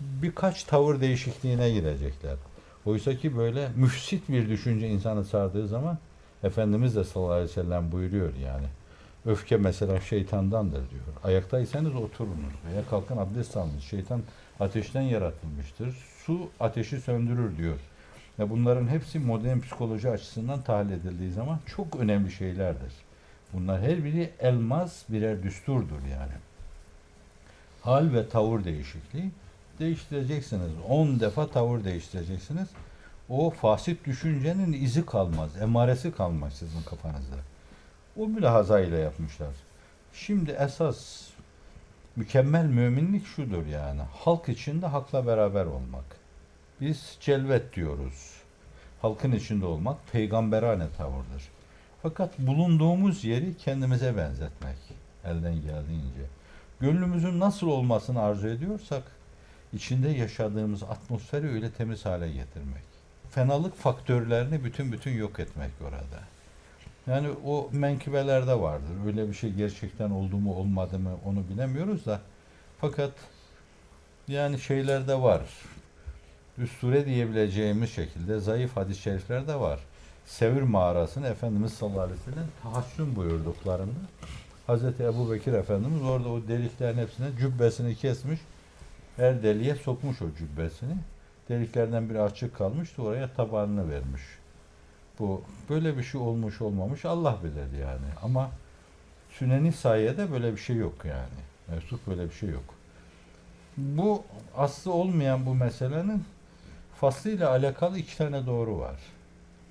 birkaç 0.00 0.64
tavır 0.64 1.00
değişikliğine 1.00 1.70
girecekler. 1.70 2.36
Oysa 2.86 3.16
ki 3.16 3.36
böyle 3.36 3.68
müfsit 3.76 4.28
bir 4.28 4.48
düşünce 4.48 4.88
insanı 4.88 5.24
sardığı 5.24 5.68
zaman 5.68 5.98
Efendimiz 6.42 6.96
de 6.96 7.04
sallallahu 7.04 7.32
aleyhi 7.32 7.50
ve 7.50 7.52
sellem 7.52 7.92
buyuruyor 7.92 8.34
yani. 8.34 8.66
Öfke 9.26 9.56
mesela 9.56 10.00
şeytandandır 10.00 10.90
diyor. 10.90 11.02
Ayaktaysanız 11.24 11.94
oturunuz 11.94 12.54
veya 12.70 12.82
kalkın 12.90 13.16
abdest 13.16 13.56
alınız. 13.56 13.82
Şeytan 13.82 14.22
ateşten 14.60 15.02
yaratılmıştır. 15.02 15.96
Su 16.26 16.50
ateşi 16.60 17.00
söndürür 17.00 17.56
diyor. 17.56 17.78
Ve 18.38 18.50
bunların 18.50 18.88
hepsi 18.88 19.18
modern 19.18 19.60
psikoloji 19.60 20.10
açısından 20.10 20.62
tahlil 20.62 20.92
edildiği 20.92 21.32
zaman 21.32 21.58
çok 21.66 21.96
önemli 21.96 22.32
şeylerdir. 22.32 22.92
Bunlar 23.52 23.80
her 23.80 24.04
biri 24.04 24.30
elmas 24.40 25.02
birer 25.08 25.42
düsturdur 25.42 26.02
yani. 26.10 26.32
Hal 27.82 28.12
ve 28.12 28.28
tavır 28.28 28.64
değişikliği 28.64 29.30
değiştireceksiniz. 29.78 30.70
10 30.88 31.20
defa 31.20 31.46
tavır 31.50 31.84
değiştireceksiniz. 31.84 32.68
O 33.28 33.50
fasit 33.50 34.04
düşüncenin 34.04 34.72
izi 34.72 35.06
kalmaz, 35.06 35.50
emaresi 35.62 36.12
kalmaz 36.12 36.52
sizin 36.52 36.82
kafanızda. 36.82 37.36
O 38.16 38.26
mülahaza 38.26 38.80
ile 38.80 38.98
yapmışlar. 38.98 39.54
Şimdi 40.12 40.50
esas 40.50 41.28
mükemmel 42.16 42.64
müminlik 42.64 43.26
şudur 43.26 43.66
yani. 43.66 44.00
Halk 44.14 44.48
içinde 44.48 44.86
hakla 44.86 45.26
beraber 45.26 45.64
olmak. 45.64 46.04
Biz 46.80 47.16
celvet 47.20 47.76
diyoruz. 47.76 48.32
Halkın 49.02 49.32
içinde 49.32 49.66
olmak 49.66 49.96
peygamberane 50.12 50.86
tavırdır. 50.96 51.48
Fakat 52.02 52.38
bulunduğumuz 52.38 53.24
yeri 53.24 53.56
kendimize 53.56 54.16
benzetmek 54.16 54.76
elden 55.24 55.54
geldiğince. 55.54 56.22
Gönlümüzün 56.80 57.40
nasıl 57.40 57.66
olmasını 57.66 58.22
arzu 58.22 58.48
ediyorsak 58.48 59.02
içinde 59.72 60.08
yaşadığımız 60.08 60.82
atmosferi 60.82 61.48
öyle 61.48 61.70
temiz 61.70 62.04
hale 62.04 62.32
getirmek. 62.32 62.82
Fenalık 63.30 63.76
faktörlerini 63.76 64.64
bütün 64.64 64.92
bütün 64.92 65.10
yok 65.10 65.40
etmek 65.40 65.70
orada. 65.82 66.22
Yani 67.06 67.28
o 67.46 67.68
menkıbelerde 67.72 68.60
vardır. 68.60 69.06
Öyle 69.06 69.28
bir 69.28 69.34
şey 69.34 69.52
gerçekten 69.52 70.10
oldu 70.10 70.36
mu 70.36 70.54
olmadı 70.54 70.98
mı 70.98 71.16
onu 71.24 71.48
bilemiyoruz 71.48 72.06
da. 72.06 72.20
Fakat 72.80 73.12
yani 74.28 74.60
şeylerde 74.60 75.22
var. 75.22 75.42
Üsture 76.58 77.06
diyebileceğimiz 77.06 77.90
şekilde 77.90 78.40
zayıf 78.40 78.76
hadis-i 78.76 79.02
şerifler 79.02 79.48
de 79.48 79.54
var. 79.54 79.80
Sevir 80.26 80.62
mağarasını 80.62 81.26
Efendimiz 81.26 81.72
sallallahu 81.72 82.00
aleyhi 82.00 82.20
ve 82.20 82.32
sellem 82.32 83.16
buyurduklarında 83.16 83.98
Hazreti 84.66 85.02
Ebu 85.02 85.32
Bekir 85.32 85.52
Efendimiz 85.52 86.02
orada 86.02 86.28
o 86.28 86.48
deliklerin 86.48 86.98
hepsine 86.98 87.26
cübbesini 87.40 87.96
kesmiş. 87.96 88.40
Her 89.18 89.42
deliğe 89.42 89.74
sokmuş 89.74 90.22
o 90.22 90.26
cübbesini. 90.38 90.94
Deliklerden 91.48 92.10
biri 92.10 92.20
açık 92.20 92.56
kalmıştı. 92.56 93.02
Oraya 93.02 93.32
tabanını 93.32 93.90
vermiş. 93.90 94.22
Bu 95.18 95.42
böyle 95.70 95.98
bir 95.98 96.02
şey 96.02 96.20
olmuş 96.20 96.60
olmamış 96.60 97.04
Allah 97.04 97.38
bilir 97.44 97.78
yani. 97.80 98.06
Ama 98.22 98.50
Süneni 99.30 99.72
sayede 99.72 100.32
böyle 100.32 100.52
bir 100.52 100.60
şey 100.60 100.76
yok 100.76 101.04
yani. 101.04 101.38
Mevzup 101.68 102.06
böyle 102.06 102.24
bir 102.24 102.34
şey 102.34 102.48
yok. 102.48 102.64
Bu 103.76 104.22
aslı 104.56 104.92
olmayan 104.92 105.46
bu 105.46 105.54
meselenin 105.54 106.24
faslıyla 107.00 107.50
alakalı 107.50 107.98
iki 107.98 108.18
tane 108.18 108.46
doğru 108.46 108.78
var. 108.78 108.96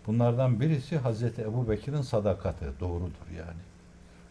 Bunlardan 0.08 0.60
birisi 0.60 0.98
Hazreti 0.98 1.42
Ebu 1.42 1.70
Bekir'in 1.70 2.02
sadakati. 2.02 2.66
Doğrudur 2.80 3.28
yani. 3.38 3.60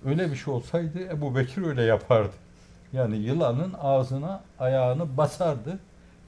Öyle 0.05 0.31
bir 0.31 0.37
şey 0.37 0.55
olsaydı 0.55 1.01
Ebu 1.01 1.37
Bekir 1.37 1.63
öyle 1.63 1.83
yapardı. 1.83 2.35
Yani 2.97 3.17
yılanın 3.17 3.75
ağzına 3.83 4.41
ayağını 4.59 5.17
basardı. 5.17 5.79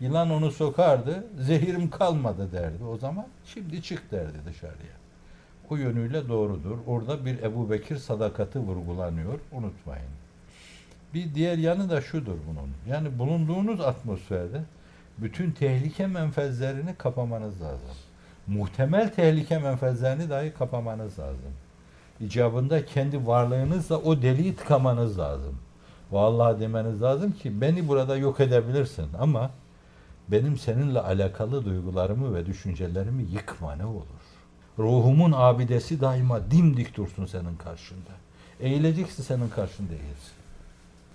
Yılan 0.00 0.30
onu 0.30 0.50
sokardı. 0.50 1.24
Zehirim 1.40 1.90
kalmadı 1.90 2.52
derdi. 2.52 2.84
O 2.84 2.96
zaman 2.96 3.26
şimdi 3.44 3.82
çık 3.82 4.12
derdi 4.12 4.38
dışarıya. 4.46 4.98
O 5.70 5.76
yönüyle 5.76 6.28
doğrudur. 6.28 6.78
Orada 6.86 7.26
bir 7.26 7.42
Ebu 7.42 7.70
Bekir 7.70 7.96
sadakati 7.96 8.58
vurgulanıyor. 8.58 9.38
Unutmayın. 9.52 10.08
Bir 11.14 11.34
diğer 11.34 11.58
yanı 11.58 11.90
da 11.90 12.00
şudur 12.00 12.36
bunun. 12.50 12.70
Yani 12.88 13.18
bulunduğunuz 13.18 13.80
atmosferde 13.80 14.60
bütün 15.18 15.50
tehlike 15.50 16.06
menfezlerini 16.06 16.94
kapamanız 16.94 17.62
lazım. 17.62 17.96
Muhtemel 18.46 19.14
tehlike 19.14 19.58
menfezlerini 19.58 20.30
dahi 20.30 20.52
kapamanız 20.58 21.18
lazım. 21.18 21.52
İcabında 22.20 22.86
kendi 22.86 23.26
varlığınızla 23.26 23.96
o 23.96 24.22
deliği 24.22 24.56
tıkamanız 24.56 25.18
lazım. 25.18 25.58
Vallahi 26.12 26.60
demeniz 26.60 27.02
lazım 27.02 27.32
ki 27.32 27.60
beni 27.60 27.88
burada 27.88 28.16
yok 28.16 28.40
edebilirsin 28.40 29.06
ama 29.20 29.50
benim 30.28 30.58
seninle 30.58 31.00
alakalı 31.00 31.64
duygularımı 31.64 32.34
ve 32.34 32.46
düşüncelerimi 32.46 33.22
yıkma 33.22 33.74
ne 33.74 33.84
olur. 33.84 34.04
Ruhumun 34.78 35.32
abidesi 35.36 36.00
daima 36.00 36.50
dimdik 36.50 36.96
dursun 36.96 37.26
senin 37.26 37.56
karşında. 37.56 38.10
Eğilecekse 38.60 39.22
senin 39.22 39.48
karşında 39.48 39.92
eğilsin. 39.92 40.38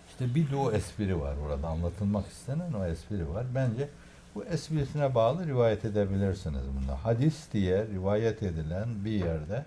İşte 0.09 0.35
bir 0.35 0.51
de 0.51 0.55
o 0.55 0.71
espri 0.71 1.21
var 1.21 1.35
orada 1.45 1.67
anlatılmak 1.67 2.27
istenen 2.27 2.73
o 2.73 2.85
espri 2.85 3.29
var. 3.29 3.45
Bence 3.55 3.89
bu 4.35 4.43
esprisine 4.43 5.15
bağlı 5.15 5.47
rivayet 5.47 5.85
edebilirsiniz 5.85 6.61
bunda. 6.77 7.05
Hadis 7.05 7.51
diye 7.53 7.87
rivayet 7.87 8.43
edilen 8.43 8.87
bir 9.05 9.11
yerde 9.11 9.65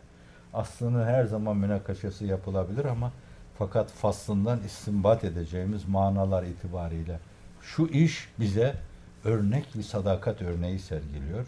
aslının 0.55 1.05
her 1.05 1.25
zaman 1.25 1.57
münakaşası 1.57 2.25
yapılabilir 2.25 2.85
ama 2.85 3.13
fakat 3.59 3.91
faslından 3.91 4.61
istinbat 4.63 5.25
edeceğimiz 5.25 5.89
manalar 5.89 6.43
itibariyle 6.43 7.19
şu 7.63 7.87
iş 7.87 8.29
bize 8.41 8.77
örnek 9.25 9.67
bir 9.75 9.83
sadakat 9.83 10.43
örneği 10.43 10.79
sergiliyor. 10.79 11.47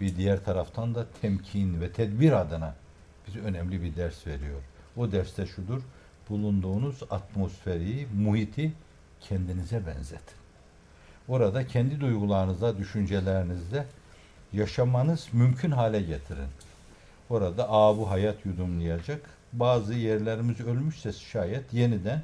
Bir 0.00 0.16
diğer 0.16 0.44
taraftan 0.44 0.94
da 0.94 1.06
temkin 1.20 1.80
ve 1.80 1.92
tedbir 1.92 2.32
adına 2.32 2.74
bize 3.26 3.40
önemli 3.40 3.82
bir 3.82 3.96
ders 3.96 4.26
veriyor. 4.26 4.62
O 4.96 5.12
derste 5.12 5.46
şudur, 5.46 5.82
bulunduğunuz 6.30 7.02
atmosferi, 7.10 8.06
muhiti 8.16 8.72
kendinize 9.20 9.86
benzetin. 9.86 10.36
Orada 11.28 11.66
kendi 11.66 12.00
duygularınızla, 12.00 12.78
düşüncelerinizle 12.78 13.86
yaşamanız 14.52 15.28
mümkün 15.32 15.70
hale 15.70 16.02
getirin. 16.02 16.48
Orada 17.30 17.70
abu 17.70 18.10
hayat 18.10 18.46
yudumlayacak. 18.46 19.35
Bazı 19.58 19.94
yerlerimiz 19.94 20.60
ölmüşse 20.60 21.12
şayet 21.12 21.72
yeniden 21.72 22.22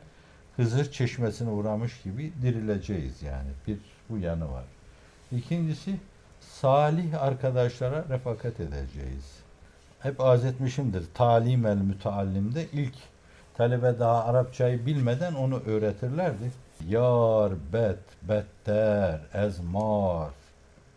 Hızır 0.57 0.93
çeşmesine 0.93 1.51
uğramış 1.51 2.03
gibi 2.03 2.33
dirileceğiz 2.43 3.23
yani. 3.23 3.49
Bir 3.67 3.79
bu 4.11 4.19
yanı 4.19 4.53
var. 4.53 4.65
İkincisi 5.33 5.97
salih 6.41 7.23
arkadaşlara 7.23 8.05
refakat 8.09 8.61
edeceğiz. 8.61 9.39
Hep 10.01 10.21
arz 10.21 10.45
etmişimdir. 10.45 11.05
Talim 11.15 11.67
el 11.67 11.77
müteallimde 11.77 12.67
ilk 12.73 12.95
talebe 13.55 13.99
daha 13.99 14.25
Arapçayı 14.25 14.87
bilmeden 14.87 15.35
onu 15.35 15.61
öğretirlerdi. 15.67 16.53
Yar, 16.89 17.53
bet, 17.73 17.99
better, 18.23 19.21
ezmar, 19.35 20.31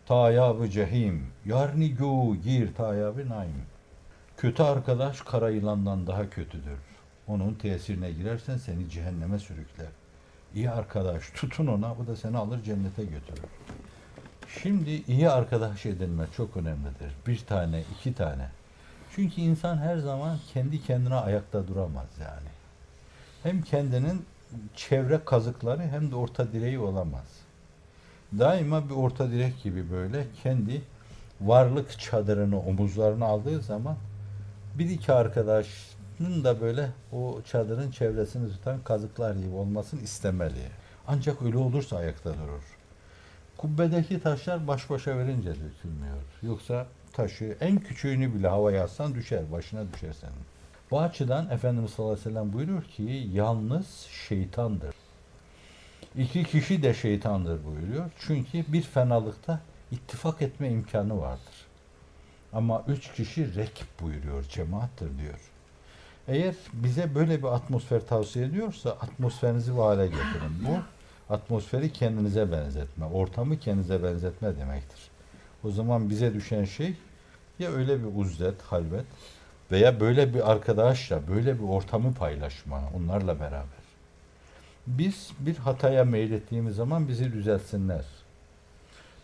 tayabı 0.06 0.70
cehim, 0.70 1.26
yar 1.44 1.80
nigu, 1.80 2.36
gir 2.36 2.74
tayabı 2.74 3.28
naim. 3.28 3.62
Kötü 4.36 4.62
arkadaş 4.62 5.20
kara 5.20 5.50
yılandan 5.50 6.06
daha 6.06 6.30
kötüdür. 6.30 6.78
Onun 7.28 7.54
tesirine 7.54 8.12
girersen 8.12 8.56
seni 8.56 8.90
cehenneme 8.90 9.38
sürükler. 9.38 9.86
İyi 10.54 10.70
arkadaş 10.70 11.30
tutun 11.34 11.66
ona, 11.66 11.92
o 11.92 12.06
da 12.06 12.16
seni 12.16 12.36
alır 12.36 12.62
cennete 12.62 13.02
götürür. 13.02 13.48
Şimdi 14.62 14.90
iyi 14.90 15.30
arkadaş 15.30 15.86
edinme 15.86 16.26
çok 16.36 16.56
önemlidir. 16.56 17.12
Bir 17.26 17.38
tane, 17.38 17.82
iki 17.98 18.14
tane. 18.14 18.48
Çünkü 19.14 19.40
insan 19.40 19.78
her 19.78 19.96
zaman 19.98 20.38
kendi 20.54 20.82
kendine 20.82 21.14
ayakta 21.14 21.68
duramaz 21.68 22.08
yani. 22.20 22.48
Hem 23.42 23.62
kendinin 23.62 24.24
çevre 24.76 25.20
kazıkları 25.24 25.82
hem 25.82 26.10
de 26.10 26.16
orta 26.16 26.52
direği 26.52 26.78
olamaz. 26.78 27.26
Daima 28.38 28.88
bir 28.88 28.94
orta 28.94 29.30
direk 29.30 29.62
gibi 29.62 29.90
böyle 29.90 30.26
kendi 30.42 30.82
varlık 31.40 31.98
çadırını 31.98 32.60
omuzlarına 32.60 33.26
aldığı 33.26 33.62
zaman 33.62 33.96
bir 34.78 34.90
iki 34.90 35.12
arkadaşının 35.12 36.44
da 36.44 36.60
böyle 36.60 36.90
o 37.12 37.40
çadırın 37.50 37.90
çevresini 37.90 38.52
tutan 38.52 38.80
kazıklar 38.84 39.34
gibi 39.34 39.54
olmasını 39.54 40.00
istemeli. 40.00 40.68
Ancak 41.06 41.42
öyle 41.42 41.58
olursa 41.58 41.96
ayakta 41.96 42.30
durur. 42.30 42.76
Kubbedeki 43.56 44.20
taşlar 44.20 44.68
baş 44.68 44.90
başa 44.90 45.18
verince 45.18 45.50
dökülmüyor. 45.50 46.22
Yoksa 46.42 46.86
taşı 47.12 47.56
en 47.60 47.78
küçüğünü 47.78 48.34
bile 48.34 48.48
havaya 48.48 48.84
atsan 48.84 49.14
düşer, 49.14 49.52
başına 49.52 49.92
düşer 49.92 50.12
senin. 50.12 50.56
Bu 50.90 51.00
açıdan 51.00 51.50
Efendimiz 51.50 51.90
sallallahu 51.90 52.12
aleyhi 52.12 52.28
ve 52.28 52.32
sellem 52.32 52.52
buyuruyor 52.52 52.82
ki 52.82 53.28
yalnız 53.32 53.86
şeytandır. 54.28 54.94
İki 56.16 56.44
kişi 56.44 56.82
de 56.82 56.94
şeytandır 56.94 57.64
buyuruyor. 57.64 58.10
Çünkü 58.18 58.64
bir 58.68 58.82
fenalıkta 58.82 59.60
ittifak 59.90 60.42
etme 60.42 60.70
imkanı 60.70 61.20
vardır. 61.20 61.65
Ama 62.56 62.84
üç 62.88 63.12
kişi 63.12 63.54
rekip 63.54 64.00
buyuruyor, 64.00 64.44
cemaattir 64.44 65.18
diyor. 65.18 65.40
Eğer 66.28 66.54
bize 66.72 67.14
böyle 67.14 67.38
bir 67.38 67.46
atmosfer 67.46 68.06
tavsiye 68.06 68.46
ediyorsa 68.46 68.90
atmosferinizi 68.90 69.76
bu 69.76 69.84
hale 69.84 70.06
getirin. 70.06 70.66
Bu 70.68 70.78
atmosferi 71.34 71.92
kendinize 71.92 72.52
benzetme, 72.52 73.04
ortamı 73.06 73.58
kendinize 73.58 74.02
benzetme 74.02 74.56
demektir. 74.56 75.00
O 75.64 75.70
zaman 75.70 76.10
bize 76.10 76.34
düşen 76.34 76.64
şey 76.64 76.94
ya 77.58 77.70
öyle 77.70 78.00
bir 78.00 78.20
uzdet, 78.20 78.62
halvet 78.62 79.04
veya 79.70 80.00
böyle 80.00 80.34
bir 80.34 80.50
arkadaşla 80.50 81.28
böyle 81.28 81.58
bir 81.58 81.68
ortamı 81.68 82.14
paylaşma 82.14 82.82
onlarla 82.96 83.40
beraber. 83.40 83.86
Biz 84.86 85.30
bir 85.38 85.56
hataya 85.56 86.04
meylettiğimiz 86.04 86.76
zaman 86.76 87.08
bizi 87.08 87.32
düzeltsinler. 87.32 88.04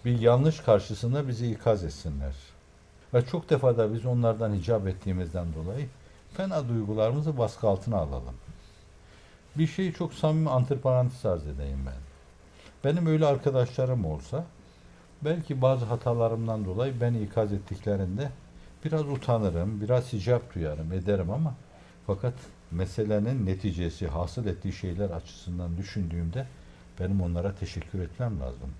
Bir 0.04 0.20
yanlış 0.20 0.60
karşısında 0.60 1.28
bizi 1.28 1.50
ikaz 1.50 1.84
etsinler. 1.84 2.51
Ve 3.14 3.26
çok 3.26 3.50
defa 3.50 3.76
da 3.76 3.94
biz 3.94 4.06
onlardan 4.06 4.54
hicap 4.54 4.86
ettiğimizden 4.86 5.46
dolayı 5.54 5.86
fena 6.34 6.68
duygularımızı 6.68 7.38
baskı 7.38 7.68
altına 7.68 7.96
alalım. 7.96 8.34
Bir 9.58 9.66
şeyi 9.66 9.92
çok 9.92 10.14
samimi 10.14 10.50
antiparantez 10.50 11.26
arz 11.26 11.46
edeyim 11.46 11.80
ben. 11.86 12.00
Benim 12.84 13.06
öyle 13.06 13.26
arkadaşlarım 13.26 14.04
olsa 14.04 14.44
belki 15.22 15.62
bazı 15.62 15.84
hatalarımdan 15.84 16.64
dolayı 16.64 17.00
beni 17.00 17.22
ikaz 17.22 17.52
ettiklerinde 17.52 18.30
biraz 18.84 19.08
utanırım, 19.08 19.80
biraz 19.80 20.12
hicap 20.12 20.54
duyarım, 20.54 20.92
ederim 20.92 21.30
ama 21.30 21.54
fakat 22.06 22.34
meselenin 22.70 23.46
neticesi, 23.46 24.08
hasıl 24.08 24.46
ettiği 24.46 24.72
şeyler 24.72 25.10
açısından 25.10 25.76
düşündüğümde 25.76 26.46
benim 27.00 27.20
onlara 27.22 27.54
teşekkür 27.54 28.00
etmem 28.00 28.40
lazım. 28.40 28.70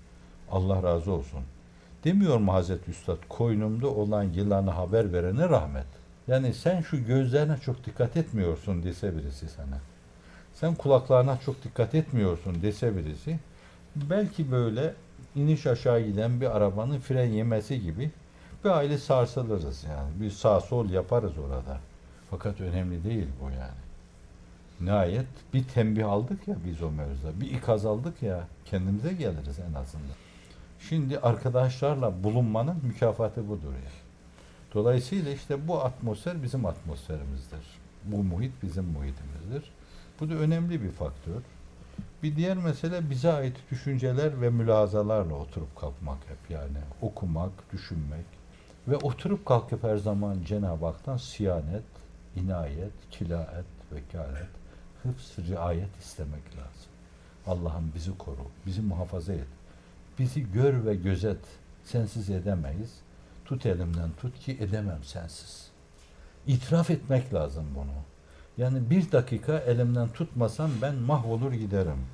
Allah 0.51 0.83
razı 0.83 1.11
olsun. 1.11 1.39
Demiyor 2.03 2.37
mu 2.37 2.53
Hazreti 2.53 2.91
Üstad, 2.91 3.17
koynumda 3.29 3.87
olan 3.87 4.23
yılanı 4.23 4.69
haber 4.69 5.13
verene 5.13 5.49
rahmet. 5.49 5.85
Yani 6.27 6.53
sen 6.53 6.81
şu 6.81 7.05
gözlerine 7.05 7.57
çok 7.57 7.85
dikkat 7.85 8.17
etmiyorsun 8.17 8.83
dese 8.83 9.17
birisi 9.17 9.49
sana. 9.49 9.79
Sen 10.53 10.75
kulaklarına 10.75 11.37
çok 11.45 11.63
dikkat 11.63 11.95
etmiyorsun 11.95 12.61
dese 12.61 12.97
birisi. 12.97 13.39
Belki 13.95 14.51
böyle 14.51 14.93
iniş 15.35 15.67
aşağı 15.67 16.01
giden 16.01 16.41
bir 16.41 16.57
arabanın 16.57 16.99
fren 16.99 17.29
yemesi 17.29 17.81
gibi 17.81 18.11
bir 18.63 18.69
aile 18.69 18.97
sarsılırız 18.97 19.83
yani. 19.83 20.21
Bir 20.21 20.31
sağ 20.31 20.61
sol 20.61 20.89
yaparız 20.89 21.37
orada. 21.37 21.77
Fakat 22.29 22.61
önemli 22.61 23.03
değil 23.03 23.27
bu 23.41 23.45
yani. 23.45 23.83
Nihayet 24.81 25.25
bir 25.53 25.63
tembih 25.63 26.09
aldık 26.09 26.47
ya 26.47 26.55
biz 26.65 26.83
o 26.83 26.91
mevzuda. 26.91 27.41
Bir 27.41 27.51
ikaz 27.51 27.85
aldık 27.85 28.23
ya 28.23 28.47
kendimize 28.65 29.13
geliriz 29.13 29.59
en 29.59 29.73
azından. 29.73 30.15
Şimdi 30.89 31.19
arkadaşlarla 31.19 32.23
bulunmanın 32.23 32.77
mükafatı 32.83 33.49
budur 33.49 33.73
yani. 33.73 34.03
Dolayısıyla 34.73 35.31
işte 35.31 35.67
bu 35.67 35.83
atmosfer 35.83 36.43
bizim 36.43 36.65
atmosferimizdir. 36.65 37.59
Bu 38.03 38.23
muhit 38.23 38.51
bizim 38.63 38.85
muhitimizdir. 38.85 39.71
Bu 40.19 40.29
da 40.29 40.33
önemli 40.33 40.83
bir 40.83 40.91
faktör. 40.91 41.41
Bir 42.23 42.35
diğer 42.35 42.57
mesele 42.57 43.09
bize 43.09 43.33
ait 43.33 43.55
düşünceler 43.71 44.41
ve 44.41 44.49
mülazalarla 44.49 45.33
oturup 45.33 45.75
kalkmak 45.75 46.17
hep 46.17 46.49
yani 46.49 46.77
okumak, 47.01 47.51
düşünmek 47.73 48.25
ve 48.87 48.95
oturup 48.95 49.45
kalkıp 49.45 49.83
her 49.83 49.97
zaman 49.97 50.37
Cenab-ı 50.45 50.85
Hak'tan 50.85 51.17
siyanet, 51.17 51.83
inayet, 52.35 52.93
kilaet, 53.11 53.65
vekalet, 53.91 54.49
hıfz, 55.03 55.49
riayet 55.49 55.99
istemek 55.99 56.43
lazım. 56.57 56.91
Allah'ım 57.47 57.91
bizi 57.95 58.17
koru, 58.17 58.47
bizi 58.65 58.81
muhafaza 58.81 59.33
et. 59.33 59.47
Bizi 60.19 60.51
gör 60.51 60.85
ve 60.85 60.95
gözet. 60.95 61.39
Sensiz 61.83 62.29
edemeyiz. 62.29 62.99
Tut 63.45 63.65
elimden 63.65 64.09
tut 64.21 64.39
ki 64.39 64.57
edemem 64.59 65.03
sensiz. 65.03 65.67
İtiraf 66.47 66.89
etmek 66.89 67.33
lazım 67.33 67.65
bunu. 67.75 67.93
Yani 68.57 68.89
bir 68.89 69.11
dakika 69.11 69.59
elimden 69.59 70.07
tutmasam 70.07 70.71
ben 70.81 70.95
mahvolur 70.95 71.53
giderim. 71.53 72.05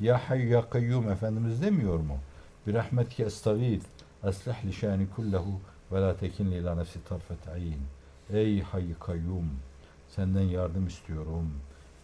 Ya 0.00 0.30
hayy 0.30 0.48
ya 0.48 0.70
kayyum 0.70 1.10
Efendimiz 1.10 1.62
demiyor 1.62 1.98
mu? 1.98 2.18
Bir 2.66 2.74
rahmetke 2.74 3.24
estağid. 3.24 3.82
Aslih 4.22 4.64
li 4.64 4.72
şani 4.72 5.10
kullehu 5.16 5.60
ve 5.92 6.00
la 6.00 6.16
tekinli 6.16 6.56
ila 6.56 6.74
nefsi 6.74 7.04
tarfet 7.04 7.48
ayin. 7.48 7.82
Ey 8.32 8.62
hayy 8.62 8.94
kayyum 9.00 9.50
senden 10.08 10.42
yardım 10.42 10.86
istiyorum. 10.86 11.52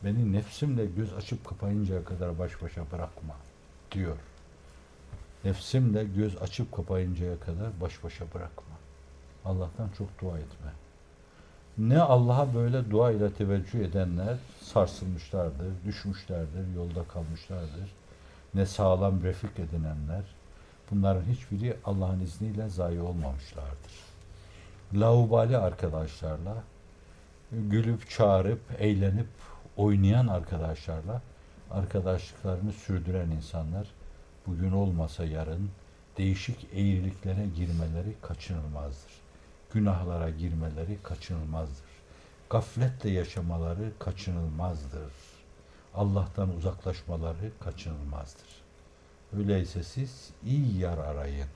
Beni 0.04 0.32
nefsimle 0.32 0.86
göz 0.86 1.14
açıp 1.14 1.46
kapayıncaya 1.48 2.04
kadar 2.04 2.38
baş 2.38 2.62
başa 2.62 2.82
bırakma 2.92 3.34
diyor. 3.92 4.16
Nefsimle 5.44 6.04
göz 6.04 6.42
açıp 6.42 6.72
kapayıncaya 6.72 7.40
kadar 7.40 7.80
baş 7.80 8.04
başa 8.04 8.24
bırakma. 8.34 8.74
Allah'tan 9.44 9.88
çok 9.98 10.20
dua 10.20 10.38
etme. 10.38 10.70
Ne 11.78 12.00
Allah'a 12.00 12.54
böyle 12.54 12.90
dua 12.90 13.10
ile 13.10 13.32
teveccüh 13.32 13.80
edenler 13.80 14.36
sarsılmışlardır, 14.60 15.72
düşmüşlerdir, 15.86 16.74
yolda 16.76 17.04
kalmışlardır. 17.04 17.92
Ne 18.54 18.66
sağlam 18.66 19.22
refik 19.22 19.58
edinenler. 19.58 20.22
Bunların 20.90 21.24
hiçbiri 21.24 21.76
Allah'ın 21.84 22.20
izniyle 22.20 22.68
zayi 22.68 23.00
olmamışlardır. 23.00 23.92
Laubali 24.94 25.56
arkadaşlarla, 25.56 26.54
gülüp 27.52 28.10
çağırıp, 28.10 28.60
eğlenip, 28.78 29.28
oynayan 29.76 30.26
arkadaşlarla 30.26 31.22
arkadaşlıklarını 31.70 32.72
sürdüren 32.72 33.30
insanlar 33.30 33.86
bugün 34.48 34.72
olmasa 34.72 35.24
yarın 35.24 35.70
değişik 36.18 36.64
eğriliklere 36.72 37.46
girmeleri 37.56 38.14
kaçınılmazdır. 38.22 39.12
Günahlara 39.72 40.30
girmeleri 40.30 40.98
kaçınılmazdır. 41.02 41.88
Gafletle 42.50 43.10
yaşamaları 43.10 43.92
kaçınılmazdır. 43.98 45.12
Allah'tan 45.94 46.56
uzaklaşmaları 46.56 47.50
kaçınılmazdır. 47.60 48.62
Öyleyse 49.38 49.82
siz 49.82 50.30
iyi 50.44 50.78
yar 50.78 50.98
arayın. 50.98 51.48